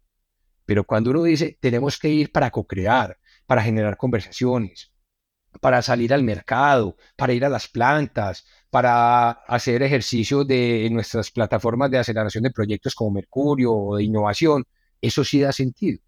Pero 0.66 0.85
cuando 0.85 1.11
uno 1.11 1.22
dice, 1.22 1.57
tenemos 1.61 1.98
que 1.98 2.09
ir 2.11 2.33
para 2.33 2.50
co-crear, 2.50 3.16
para 3.46 3.62
generar 3.62 3.96
conversaciones, 3.96 4.92
para 5.61 5.81
salir 5.83 6.12
al 6.12 6.22
mercado, 6.22 6.96
para 7.16 7.33
ir 7.33 7.44
a 7.44 7.48
las 7.48 7.68
plantas, 7.68 8.44
para 8.70 9.31
hacer 9.31 9.83
ejercicio 9.83 10.44
de 10.44 10.88
nuestras 10.90 11.31
plataformas 11.31 11.90
de 11.90 11.98
aceleración 11.98 12.44
de 12.44 12.50
proyectos 12.50 12.94
como 12.94 13.12
Mercurio 13.12 13.72
o 13.72 13.96
de 13.96 14.05
innovación, 14.05 14.64
eso 15.00 15.24
sí 15.24 15.40
da 15.40 15.52
sentido. 15.52 16.00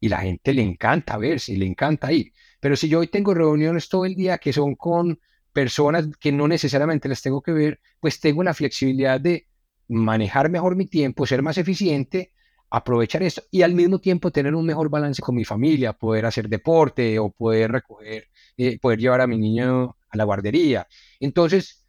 Y 0.00 0.08
la 0.08 0.20
gente 0.20 0.54
le 0.54 0.62
encanta 0.62 1.18
verse, 1.18 1.56
le 1.56 1.66
encanta 1.66 2.12
ir. 2.12 2.32
Pero 2.58 2.74
si 2.74 2.88
yo 2.88 3.00
hoy 3.00 3.08
tengo 3.08 3.34
reuniones 3.34 3.88
todo 3.88 4.06
el 4.06 4.14
día 4.14 4.38
que 4.38 4.52
son 4.52 4.74
con 4.74 5.20
personas 5.52 6.08
que 6.18 6.32
no 6.32 6.48
necesariamente 6.48 7.08
las 7.08 7.22
tengo 7.22 7.42
que 7.42 7.52
ver, 7.52 7.80
pues 8.00 8.18
tengo 8.20 8.42
la 8.42 8.54
flexibilidad 8.54 9.20
de 9.20 9.46
manejar 9.88 10.48
mejor 10.48 10.76
mi 10.76 10.86
tiempo, 10.86 11.26
ser 11.26 11.42
más 11.42 11.58
eficiente, 11.58 12.32
aprovechar 12.70 13.22
esto 13.22 13.42
y 13.50 13.62
al 13.62 13.74
mismo 13.74 13.98
tiempo 13.98 14.30
tener 14.30 14.54
un 14.54 14.64
mejor 14.64 14.88
balance 14.88 15.20
con 15.20 15.34
mi 15.34 15.44
familia, 15.44 15.92
poder 15.92 16.26
hacer 16.26 16.48
deporte 16.48 17.18
o 17.18 17.30
poder 17.30 17.72
recoger, 17.72 18.28
eh, 18.56 18.78
poder 18.78 18.98
llevar 19.00 19.20
a 19.20 19.26
mi 19.26 19.38
niño 19.38 19.96
a 20.08 20.16
la 20.16 20.24
guardería. 20.24 20.86
Entonces, 21.18 21.84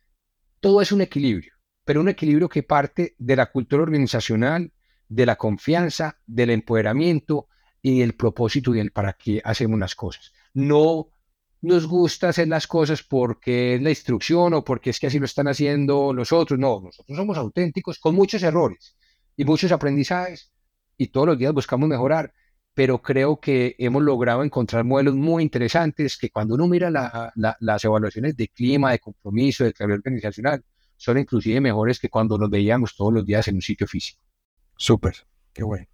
todo 0.59 0.81
es 0.81 0.91
un 0.91 1.01
equilibrio, 1.01 1.53
pero 1.85 2.01
un 2.01 2.09
equilibrio 2.09 2.49
que 2.49 2.63
parte 2.63 3.15
de 3.19 3.35
la 3.35 3.51
cultura 3.51 3.83
organizacional, 3.83 4.73
de 5.07 5.25
la 5.25 5.35
confianza, 5.35 6.19
del 6.25 6.49
empoderamiento 6.49 7.47
y 7.81 7.99
del 7.99 8.15
propósito 8.15 8.73
y 8.73 8.79
el 8.79 8.91
para 8.91 9.13
qué 9.13 9.41
hacemos 9.43 9.79
las 9.79 9.95
cosas. 9.95 10.33
No 10.53 11.09
nos 11.61 11.85
gusta 11.85 12.29
hacer 12.29 12.47
las 12.47 12.65
cosas 12.65 13.03
porque 13.03 13.75
es 13.75 13.81
la 13.81 13.89
instrucción 13.89 14.53
o 14.55 14.63
porque 14.63 14.89
es 14.89 14.99
que 14.99 15.07
así 15.07 15.19
lo 15.19 15.25
están 15.25 15.47
haciendo 15.47 16.11
los 16.11 16.31
otros. 16.31 16.59
No, 16.59 16.81
nosotros 16.81 17.15
somos 17.15 17.37
auténticos 17.37 17.99
con 17.99 18.15
muchos 18.15 18.41
errores 18.41 18.95
y 19.37 19.45
muchos 19.45 19.71
aprendizajes 19.71 20.51
y 21.01 21.07
todos 21.07 21.25
los 21.25 21.37
días 21.39 21.51
buscamos 21.51 21.89
mejorar, 21.89 22.31
pero 22.75 23.01
creo 23.01 23.39
que 23.39 23.75
hemos 23.79 24.03
logrado 24.03 24.43
encontrar 24.43 24.83
modelos 24.83 25.15
muy 25.15 25.41
interesantes 25.41 26.15
que 26.15 26.29
cuando 26.29 26.53
uno 26.53 26.67
mira 26.67 26.91
las 26.91 27.83
evaluaciones 27.83 28.37
de 28.37 28.47
clima, 28.49 28.91
de 28.91 28.99
compromiso, 28.99 29.63
de 29.63 29.73
claridad 29.73 29.97
organizacional, 29.97 30.63
son 30.97 31.17
inclusive 31.17 31.59
mejores 31.59 31.99
que 31.99 32.07
cuando 32.07 32.37
nos 32.37 32.51
veíamos 32.51 32.95
todos 32.95 33.11
los 33.11 33.25
días 33.25 33.47
en 33.47 33.55
un 33.55 33.63
sitio 33.63 33.87
físico. 33.87 34.21
Súper, 34.77 35.15
qué 35.51 35.63
bueno. 35.63 35.87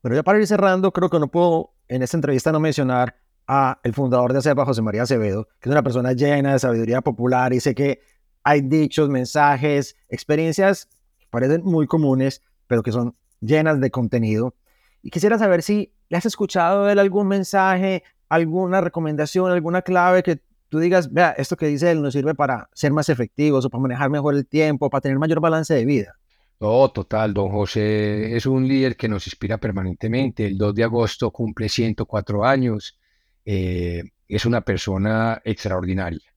Pero 0.00 0.14
ya 0.14 0.22
para 0.22 0.38
ir 0.38 0.46
cerrando, 0.46 0.92
creo 0.92 1.10
que 1.10 1.18
no 1.18 1.26
puedo 1.26 1.74
en 1.88 2.04
esta 2.04 2.16
entrevista 2.16 2.52
no 2.52 2.60
mencionar 2.60 3.16
a 3.48 3.80
el 3.82 3.94
fundador 3.94 4.32
de 4.32 4.38
ACEPA, 4.38 4.64
José 4.64 4.80
María 4.80 5.02
Acevedo, 5.02 5.48
que 5.58 5.68
es 5.68 5.72
una 5.72 5.82
persona 5.82 6.12
llena 6.12 6.52
de 6.52 6.60
sabiduría 6.60 7.00
popular 7.00 7.52
y 7.52 7.58
sé 7.58 7.74
que 7.74 7.98
hay 8.44 8.60
dichos, 8.60 9.08
mensajes, 9.08 9.96
experiencias 10.08 10.88
que 11.18 11.26
parecen 11.30 11.64
muy 11.64 11.88
comunes, 11.88 12.42
pero 12.68 12.84
que 12.84 12.92
son 12.92 13.16
llenas 13.46 13.80
de 13.80 13.90
contenido. 13.90 14.54
Y 15.02 15.10
quisiera 15.10 15.38
saber 15.38 15.62
si 15.62 15.92
le 16.08 16.16
has 16.16 16.26
escuchado 16.26 16.84
de 16.84 16.92
él 16.92 16.98
algún 16.98 17.28
mensaje, 17.28 18.02
alguna 18.28 18.80
recomendación, 18.80 19.50
alguna 19.50 19.82
clave 19.82 20.22
que 20.22 20.40
tú 20.68 20.78
digas, 20.78 21.12
vea, 21.12 21.30
esto 21.30 21.56
que 21.56 21.66
dice 21.66 21.90
él 21.90 22.02
nos 22.02 22.12
sirve 22.12 22.34
para 22.34 22.68
ser 22.72 22.92
más 22.92 23.08
efectivos 23.08 23.64
o 23.64 23.70
para 23.70 23.82
manejar 23.82 24.10
mejor 24.10 24.34
el 24.34 24.46
tiempo, 24.46 24.90
para 24.90 25.00
tener 25.00 25.18
mayor 25.18 25.40
balance 25.40 25.74
de 25.74 25.84
vida. 25.84 26.16
Oh, 26.58 26.90
total, 26.90 27.34
don 27.34 27.50
José 27.50 28.34
es 28.34 28.46
un 28.46 28.66
líder 28.66 28.96
que 28.96 29.08
nos 29.08 29.26
inspira 29.26 29.58
permanentemente. 29.58 30.46
El 30.46 30.56
2 30.56 30.74
de 30.74 30.84
agosto 30.84 31.30
cumple 31.30 31.68
104 31.68 32.44
años 32.44 32.98
eh, 33.44 34.02
es 34.26 34.46
una 34.46 34.62
persona 34.62 35.40
extraordinaria. 35.44 36.34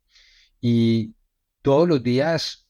Y 0.60 1.16
todos 1.62 1.88
los 1.88 2.04
días 2.04 2.68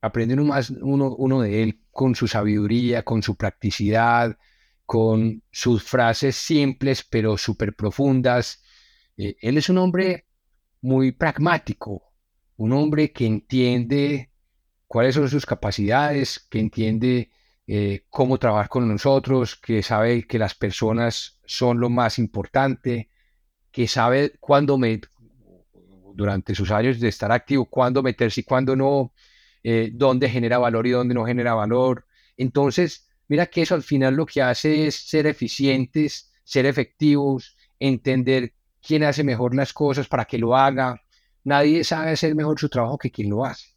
aprende 0.00 0.34
uno 0.34 0.44
más 0.44 0.70
uno, 0.70 1.14
uno 1.16 1.40
de 1.40 1.62
él 1.62 1.80
con 2.00 2.14
su 2.14 2.26
sabiduría, 2.26 3.02
con 3.02 3.22
su 3.22 3.36
practicidad, 3.36 4.38
con 4.86 5.42
sus 5.50 5.82
frases 5.82 6.34
simples 6.34 7.04
pero 7.04 7.36
súper 7.36 7.76
profundas. 7.76 8.62
Eh, 9.18 9.36
él 9.42 9.58
es 9.58 9.68
un 9.68 9.76
hombre 9.76 10.24
muy 10.80 11.12
pragmático, 11.12 12.14
un 12.56 12.72
hombre 12.72 13.12
que 13.12 13.26
entiende 13.26 14.30
cuáles 14.86 15.14
son 15.14 15.28
sus 15.28 15.44
capacidades, 15.44 16.38
que 16.48 16.60
entiende 16.60 17.32
eh, 17.66 18.06
cómo 18.08 18.38
trabajar 18.38 18.70
con 18.70 18.88
nosotros, 18.88 19.56
que 19.56 19.82
sabe 19.82 20.26
que 20.26 20.38
las 20.38 20.54
personas 20.54 21.38
son 21.44 21.80
lo 21.80 21.90
más 21.90 22.18
importante, 22.18 23.10
que 23.70 23.86
sabe 23.86 24.38
cuándo 24.40 24.78
me, 24.78 25.02
durante 26.14 26.54
sus 26.54 26.70
años 26.70 26.98
de 26.98 27.08
estar 27.08 27.30
activo, 27.30 27.66
cuándo 27.66 28.02
meterse 28.02 28.40
y 28.40 28.44
cuándo 28.44 28.74
no, 28.74 29.12
eh, 29.62 29.90
dónde 29.92 30.28
genera 30.28 30.58
valor 30.58 30.86
y 30.86 30.90
dónde 30.90 31.14
no 31.14 31.24
genera 31.24 31.54
valor. 31.54 32.06
Entonces, 32.36 33.08
mira 33.28 33.46
que 33.46 33.62
eso 33.62 33.74
al 33.74 33.82
final 33.82 34.14
lo 34.14 34.26
que 34.26 34.42
hace 34.42 34.86
es 34.86 34.94
ser 34.96 35.26
eficientes, 35.26 36.32
ser 36.44 36.66
efectivos, 36.66 37.56
entender 37.78 38.54
quién 38.80 39.04
hace 39.04 39.24
mejor 39.24 39.54
las 39.54 39.72
cosas 39.72 40.08
para 40.08 40.24
que 40.24 40.38
lo 40.38 40.56
haga. 40.56 41.00
Nadie 41.44 41.84
sabe 41.84 42.12
hacer 42.12 42.34
mejor 42.34 42.58
su 42.58 42.68
trabajo 42.68 42.98
que 42.98 43.10
quien 43.10 43.30
lo 43.30 43.44
hace. 43.44 43.68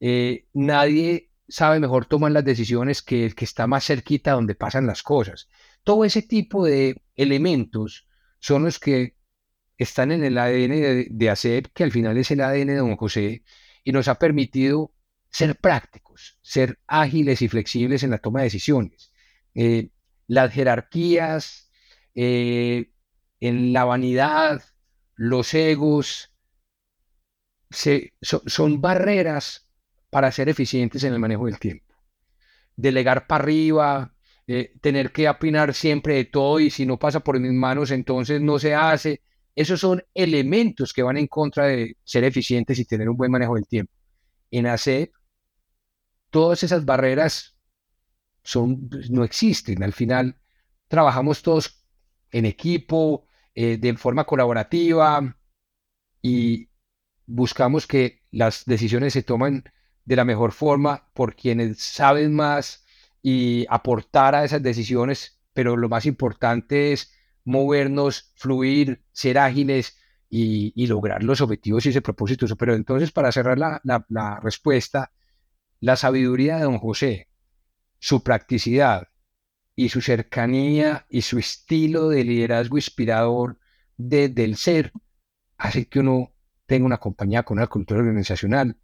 Eh, 0.00 0.46
nadie 0.52 1.30
sabe 1.48 1.80
mejor 1.80 2.06
tomar 2.06 2.32
las 2.32 2.44
decisiones 2.44 3.02
que 3.02 3.26
el 3.26 3.34
que 3.34 3.44
está 3.44 3.66
más 3.66 3.84
cerquita 3.84 4.32
donde 4.32 4.54
pasan 4.54 4.86
las 4.86 5.02
cosas. 5.02 5.48
Todo 5.84 6.04
ese 6.04 6.22
tipo 6.22 6.64
de 6.64 7.02
elementos 7.14 8.08
son 8.38 8.64
los 8.64 8.78
que 8.78 9.16
están 9.78 10.12
en 10.12 10.24
el 10.24 10.38
ADN 10.38 10.70
de, 10.70 11.08
de 11.10 11.30
ACEP, 11.30 11.66
que 11.72 11.84
al 11.84 11.92
final 11.92 12.16
es 12.18 12.30
el 12.30 12.40
ADN 12.40 12.66
de 12.66 12.76
don 12.76 12.96
José, 12.96 13.44
y 13.84 13.92
nos 13.92 14.08
ha 14.08 14.16
permitido 14.16 14.92
ser 15.36 15.56
prácticos, 15.56 16.38
ser 16.40 16.78
ágiles 16.86 17.42
y 17.42 17.48
flexibles 17.48 18.02
en 18.02 18.10
la 18.10 18.16
toma 18.16 18.40
de 18.40 18.46
decisiones. 18.46 19.12
Eh, 19.54 19.90
las 20.28 20.50
jerarquías, 20.50 21.70
eh, 22.14 22.90
en 23.40 23.74
la 23.74 23.84
vanidad, 23.84 24.62
los 25.14 25.52
egos, 25.52 26.34
son 27.70 28.80
barreras 28.80 29.68
para 30.08 30.32
ser 30.32 30.48
eficientes 30.48 31.04
en 31.04 31.12
el 31.12 31.18
manejo 31.18 31.44
del 31.44 31.58
tiempo. 31.58 31.94
Delegar 32.74 33.26
para 33.26 33.44
arriba, 33.44 34.14
eh, 34.46 34.72
tener 34.80 35.12
que 35.12 35.28
opinar 35.28 35.74
siempre 35.74 36.14
de 36.14 36.24
todo 36.24 36.60
y 36.60 36.70
si 36.70 36.86
no 36.86 36.98
pasa 36.98 37.20
por 37.20 37.38
mis 37.38 37.52
manos 37.52 37.90
entonces 37.90 38.40
no 38.40 38.58
se 38.58 38.74
hace. 38.74 39.20
Esos 39.54 39.80
son 39.80 40.02
elementos 40.14 40.94
que 40.94 41.02
van 41.02 41.18
en 41.18 41.26
contra 41.26 41.66
de 41.66 41.98
ser 42.04 42.24
eficientes 42.24 42.78
y 42.78 42.86
tener 42.86 43.10
un 43.10 43.18
buen 43.18 43.30
manejo 43.30 43.56
del 43.56 43.66
tiempo. 43.66 43.92
En 44.50 44.66
ACEP, 44.66 45.12
todas 46.36 46.62
esas 46.62 46.84
barreras 46.84 47.56
son, 48.42 48.90
no 49.08 49.24
existen. 49.24 49.82
Al 49.82 49.94
final, 49.94 50.38
trabajamos 50.86 51.40
todos 51.40 51.82
en 52.30 52.44
equipo, 52.44 53.26
eh, 53.54 53.78
de 53.78 53.96
forma 53.96 54.24
colaborativa 54.24 55.34
y 56.20 56.68
buscamos 57.24 57.86
que 57.86 58.20
las 58.30 58.66
decisiones 58.66 59.14
se 59.14 59.22
tomen 59.22 59.64
de 60.04 60.16
la 60.16 60.26
mejor 60.26 60.52
forma 60.52 61.08
por 61.14 61.36
quienes 61.36 61.80
saben 61.80 62.34
más 62.34 62.84
y 63.22 63.64
aportar 63.70 64.34
a 64.34 64.44
esas 64.44 64.62
decisiones, 64.62 65.40
pero 65.54 65.74
lo 65.74 65.88
más 65.88 66.04
importante 66.04 66.92
es 66.92 67.14
movernos, 67.44 68.34
fluir, 68.36 69.02
ser 69.10 69.38
ágiles 69.38 69.96
y, 70.28 70.86
lograr 70.86 71.22
los 71.22 71.40
objetivos 71.40 71.86
y 71.86 71.88
ese 71.88 72.02
propósito. 72.02 72.46
Pero 72.56 72.74
entonces, 72.74 73.10
para 73.10 73.32
cerrar 73.32 73.56
la 73.56 74.40
respuesta, 74.42 75.12
la 75.80 75.96
sabiduría 75.96 76.56
de 76.56 76.64
don 76.64 76.78
José, 76.78 77.28
su 77.98 78.22
practicidad 78.22 79.08
y 79.74 79.90
su 79.90 80.00
cercanía 80.00 81.06
y 81.10 81.22
su 81.22 81.38
estilo 81.38 82.08
de 82.08 82.24
liderazgo 82.24 82.78
inspirador 82.78 83.58
desde 83.96 84.44
el 84.44 84.56
ser, 84.56 84.92
hace 85.58 85.88
que 85.88 86.00
uno 86.00 86.32
tenga 86.66 86.86
una 86.86 86.98
compañía 86.98 87.42
con 87.42 87.58
una 87.58 87.66
cultura 87.66 88.00
organizacional 88.00 88.76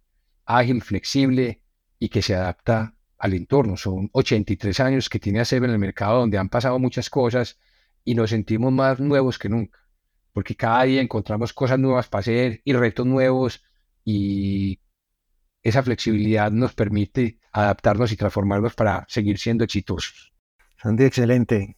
ágil, 0.45 0.81
flexible 0.81 1.61
y 1.99 2.09
que 2.09 2.21
se 2.21 2.35
adapta 2.35 2.95
al 3.17 3.33
entorno. 3.33 3.77
Son 3.77 4.09
83 4.11 4.79
años 4.79 5.09
que 5.09 5.19
tiene 5.19 5.39
ACEB 5.39 5.65
en 5.65 5.71
el 5.71 5.79
mercado 5.79 6.19
donde 6.19 6.37
han 6.37 6.49
pasado 6.49 6.79
muchas 6.79 7.09
cosas 7.09 7.59
y 8.03 8.15
nos 8.15 8.29
sentimos 8.29 8.71
más 8.71 8.99
nuevos 8.99 9.39
que 9.39 9.49
nunca, 9.49 9.79
porque 10.33 10.55
cada 10.55 10.83
día 10.83 11.01
encontramos 11.01 11.53
cosas 11.53 11.79
nuevas 11.79 12.07
para 12.07 12.19
hacer 12.21 12.61
y 12.65 12.73
retos 12.73 13.05
nuevos 13.05 13.63
y 14.03 14.81
esa 15.63 15.81
flexibilidad 15.81 16.51
nos 16.51 16.73
permite 16.73 17.39
adaptarnos 17.51 18.11
y 18.11 18.17
transformarnos 18.17 18.75
para 18.75 19.05
seguir 19.07 19.37
siendo 19.39 19.63
exitosos. 19.63 20.33
Santi, 20.77 21.05
excelente. 21.05 21.77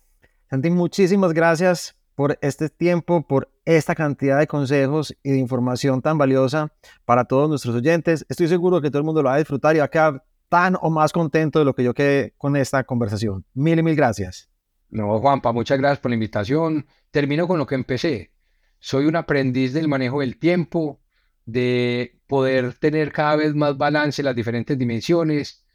Santi, 0.49 0.71
muchísimas 0.71 1.33
gracias 1.33 1.95
por 2.15 2.39
este 2.41 2.69
tiempo, 2.69 3.27
por 3.27 3.51
esta 3.65 3.93
cantidad 3.93 4.39
de 4.39 4.47
consejos 4.47 5.15
y 5.21 5.31
de 5.31 5.37
información 5.37 6.01
tan 6.01 6.17
valiosa 6.17 6.73
para 7.03 7.25
todos 7.25 7.49
nuestros 7.49 7.75
oyentes. 7.75 8.25
Estoy 8.29 8.47
seguro 8.47 8.81
que 8.81 8.89
todo 8.89 8.99
el 8.99 9.05
mundo 9.05 9.21
lo 9.21 9.29
va 9.29 9.35
a 9.35 9.39
disfrutar 9.39 9.75
y 9.75 9.79
va 9.79 9.85
a 9.85 9.89
quedar 9.89 10.25
tan 10.49 10.77
o 10.81 10.89
más 10.89 11.11
contento 11.11 11.59
de 11.59 11.65
lo 11.65 11.75
que 11.75 11.83
yo 11.83 11.93
quedé 11.93 12.33
con 12.37 12.55
esta 12.55 12.83
conversación. 12.83 13.45
Mil 13.53 13.79
y 13.79 13.83
mil 13.83 13.95
gracias. 13.95 14.49
No, 14.89 15.19
Juanpa, 15.19 15.51
muchas 15.51 15.77
gracias 15.77 15.99
por 15.99 16.11
la 16.11 16.15
invitación. 16.15 16.87
Termino 17.11 17.47
con 17.47 17.59
lo 17.59 17.65
que 17.65 17.75
empecé. 17.75 18.31
Soy 18.79 19.05
un 19.05 19.15
aprendiz 19.15 19.73
del 19.73 19.87
manejo 19.87 20.21
del 20.21 20.37
tiempo, 20.37 21.01
de 21.45 22.19
poder 22.27 22.73
tener 22.73 23.11
cada 23.11 23.35
vez 23.35 23.53
más 23.55 23.77
balance 23.77 24.21
en 24.21 24.25
las 24.25 24.35
diferentes 24.35 24.77
dimensiones, 24.77 25.65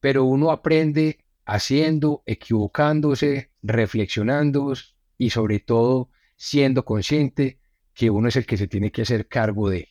pero 0.00 0.24
uno 0.24 0.50
aprende 0.50 1.18
haciendo, 1.44 2.22
equivocándose, 2.26 3.50
reflexionando, 3.62 4.74
y 5.18 5.30
sobre 5.30 5.60
todo 5.60 6.10
siendo 6.36 6.84
consciente 6.84 7.58
que 7.92 8.08
uno 8.08 8.28
es 8.28 8.36
el 8.36 8.46
que 8.46 8.56
se 8.56 8.68
tiene 8.68 8.92
que 8.92 9.02
hacer 9.02 9.26
cargo 9.26 9.68
de. 9.68 9.88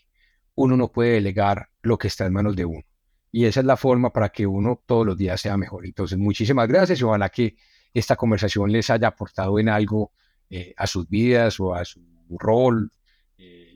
Uno 0.55 0.77
no 0.77 0.91
puede 0.91 1.11
delegar 1.11 1.69
lo 1.81 1.97
que 1.97 2.07
está 2.07 2.25
en 2.25 2.33
manos 2.33 2.55
de 2.55 2.65
uno. 2.65 2.83
Y 3.31 3.45
esa 3.45 3.59
es 3.59 3.65
la 3.65 3.75
forma 3.75 4.11
para 4.11 4.29
que 4.29 4.47
uno 4.47 4.81
todos 4.85 5.05
los 5.05 5.17
días 5.17 5.41
sea 5.41 5.57
mejor. 5.57 5.85
Entonces, 5.85 6.17
muchísimas 6.17 6.67
gracias 6.67 7.01
y 7.01 7.03
ojalá 7.03 7.29
que 7.29 7.57
esta 7.93 8.15
conversación 8.15 8.71
les 8.71 8.89
haya 8.89 9.09
aportado 9.09 9.59
en 9.59 9.69
algo 9.69 10.13
eh, 10.49 10.73
a 10.77 10.87
sus 10.87 11.07
vidas 11.09 11.59
o 11.59 11.75
a 11.75 11.83
su 11.83 12.01
rol. 12.29 12.91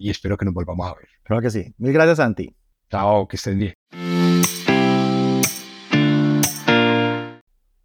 Y 0.02 0.10
espero 0.10 0.36
que 0.36 0.46
nos 0.46 0.56
volvamos 0.56 0.90
a 0.90 0.96
ver. 0.96 1.08
Claro 1.22 1.44
que 1.44 1.52
sí. 1.52 1.76
Mil 1.78 1.94
gracias, 1.94 2.18
Santi. 2.18 2.56
Chao, 2.90 3.28
que 3.28 3.36
estén 3.36 3.60
bien. 3.60 3.74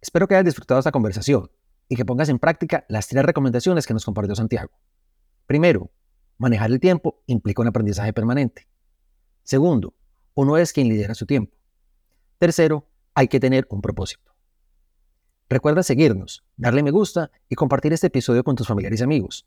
Espero 0.01 0.27
que 0.27 0.33
hayas 0.33 0.45
disfrutado 0.45 0.79
esta 0.79 0.91
conversación 0.91 1.51
y 1.87 1.95
que 1.95 2.05
pongas 2.05 2.29
en 2.29 2.39
práctica 2.39 2.85
las 2.89 3.07
tres 3.07 3.23
recomendaciones 3.23 3.85
que 3.85 3.93
nos 3.93 4.03
compartió 4.03 4.33
Santiago. 4.33 4.71
Primero, 5.45 5.91
manejar 6.39 6.71
el 6.71 6.79
tiempo 6.79 7.21
implica 7.27 7.61
un 7.61 7.67
aprendizaje 7.67 8.13
permanente. 8.13 8.67
Segundo, 9.43 9.93
uno 10.33 10.57
es 10.57 10.73
quien 10.73 10.89
lidera 10.89 11.13
su 11.13 11.27
tiempo. 11.27 11.55
Tercero, 12.39 12.89
hay 13.13 13.27
que 13.27 13.39
tener 13.39 13.67
un 13.69 13.81
propósito. 13.81 14.33
Recuerda 15.49 15.83
seguirnos, 15.83 16.43
darle 16.55 16.81
me 16.81 16.89
gusta 16.89 17.29
y 17.47 17.53
compartir 17.53 17.93
este 17.93 18.07
episodio 18.07 18.43
con 18.43 18.55
tus 18.55 18.67
familiares 18.67 19.01
y 19.01 19.03
amigos. 19.03 19.45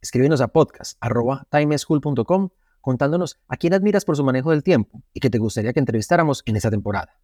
Escríbenos 0.00 0.40
a 0.40 0.48
podcast.timeschool.com 0.48 2.50
contándonos 2.80 3.38
a 3.48 3.56
quién 3.56 3.74
admiras 3.74 4.04
por 4.04 4.16
su 4.16 4.24
manejo 4.24 4.50
del 4.50 4.62
tiempo 4.62 5.02
y 5.12 5.20
que 5.20 5.30
te 5.30 5.38
gustaría 5.38 5.72
que 5.72 5.80
entrevistáramos 5.80 6.42
en 6.46 6.56
esta 6.56 6.70
temporada. 6.70 7.20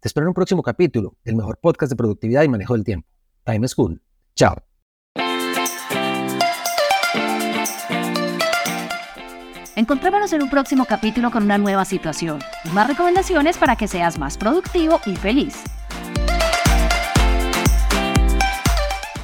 Te 0.00 0.08
espero 0.08 0.24
en 0.24 0.28
un 0.28 0.34
próximo 0.34 0.62
capítulo 0.62 1.16
del 1.24 1.36
mejor 1.36 1.58
podcast 1.58 1.90
de 1.90 1.96
productividad 1.96 2.42
y 2.42 2.48
manejo 2.48 2.74
del 2.74 2.84
tiempo. 2.84 3.08
Time 3.44 3.66
School. 3.68 4.02
Chao. 4.34 4.56
Encontrémonos 9.76 10.32
en 10.32 10.42
un 10.42 10.48
próximo 10.48 10.86
capítulo 10.86 11.30
con 11.30 11.44
una 11.44 11.58
nueva 11.58 11.84
situación 11.84 12.38
y 12.64 12.70
más 12.70 12.88
recomendaciones 12.88 13.58
para 13.58 13.76
que 13.76 13.86
seas 13.86 14.18
más 14.18 14.38
productivo 14.38 15.00
y 15.04 15.14
feliz. 15.16 15.62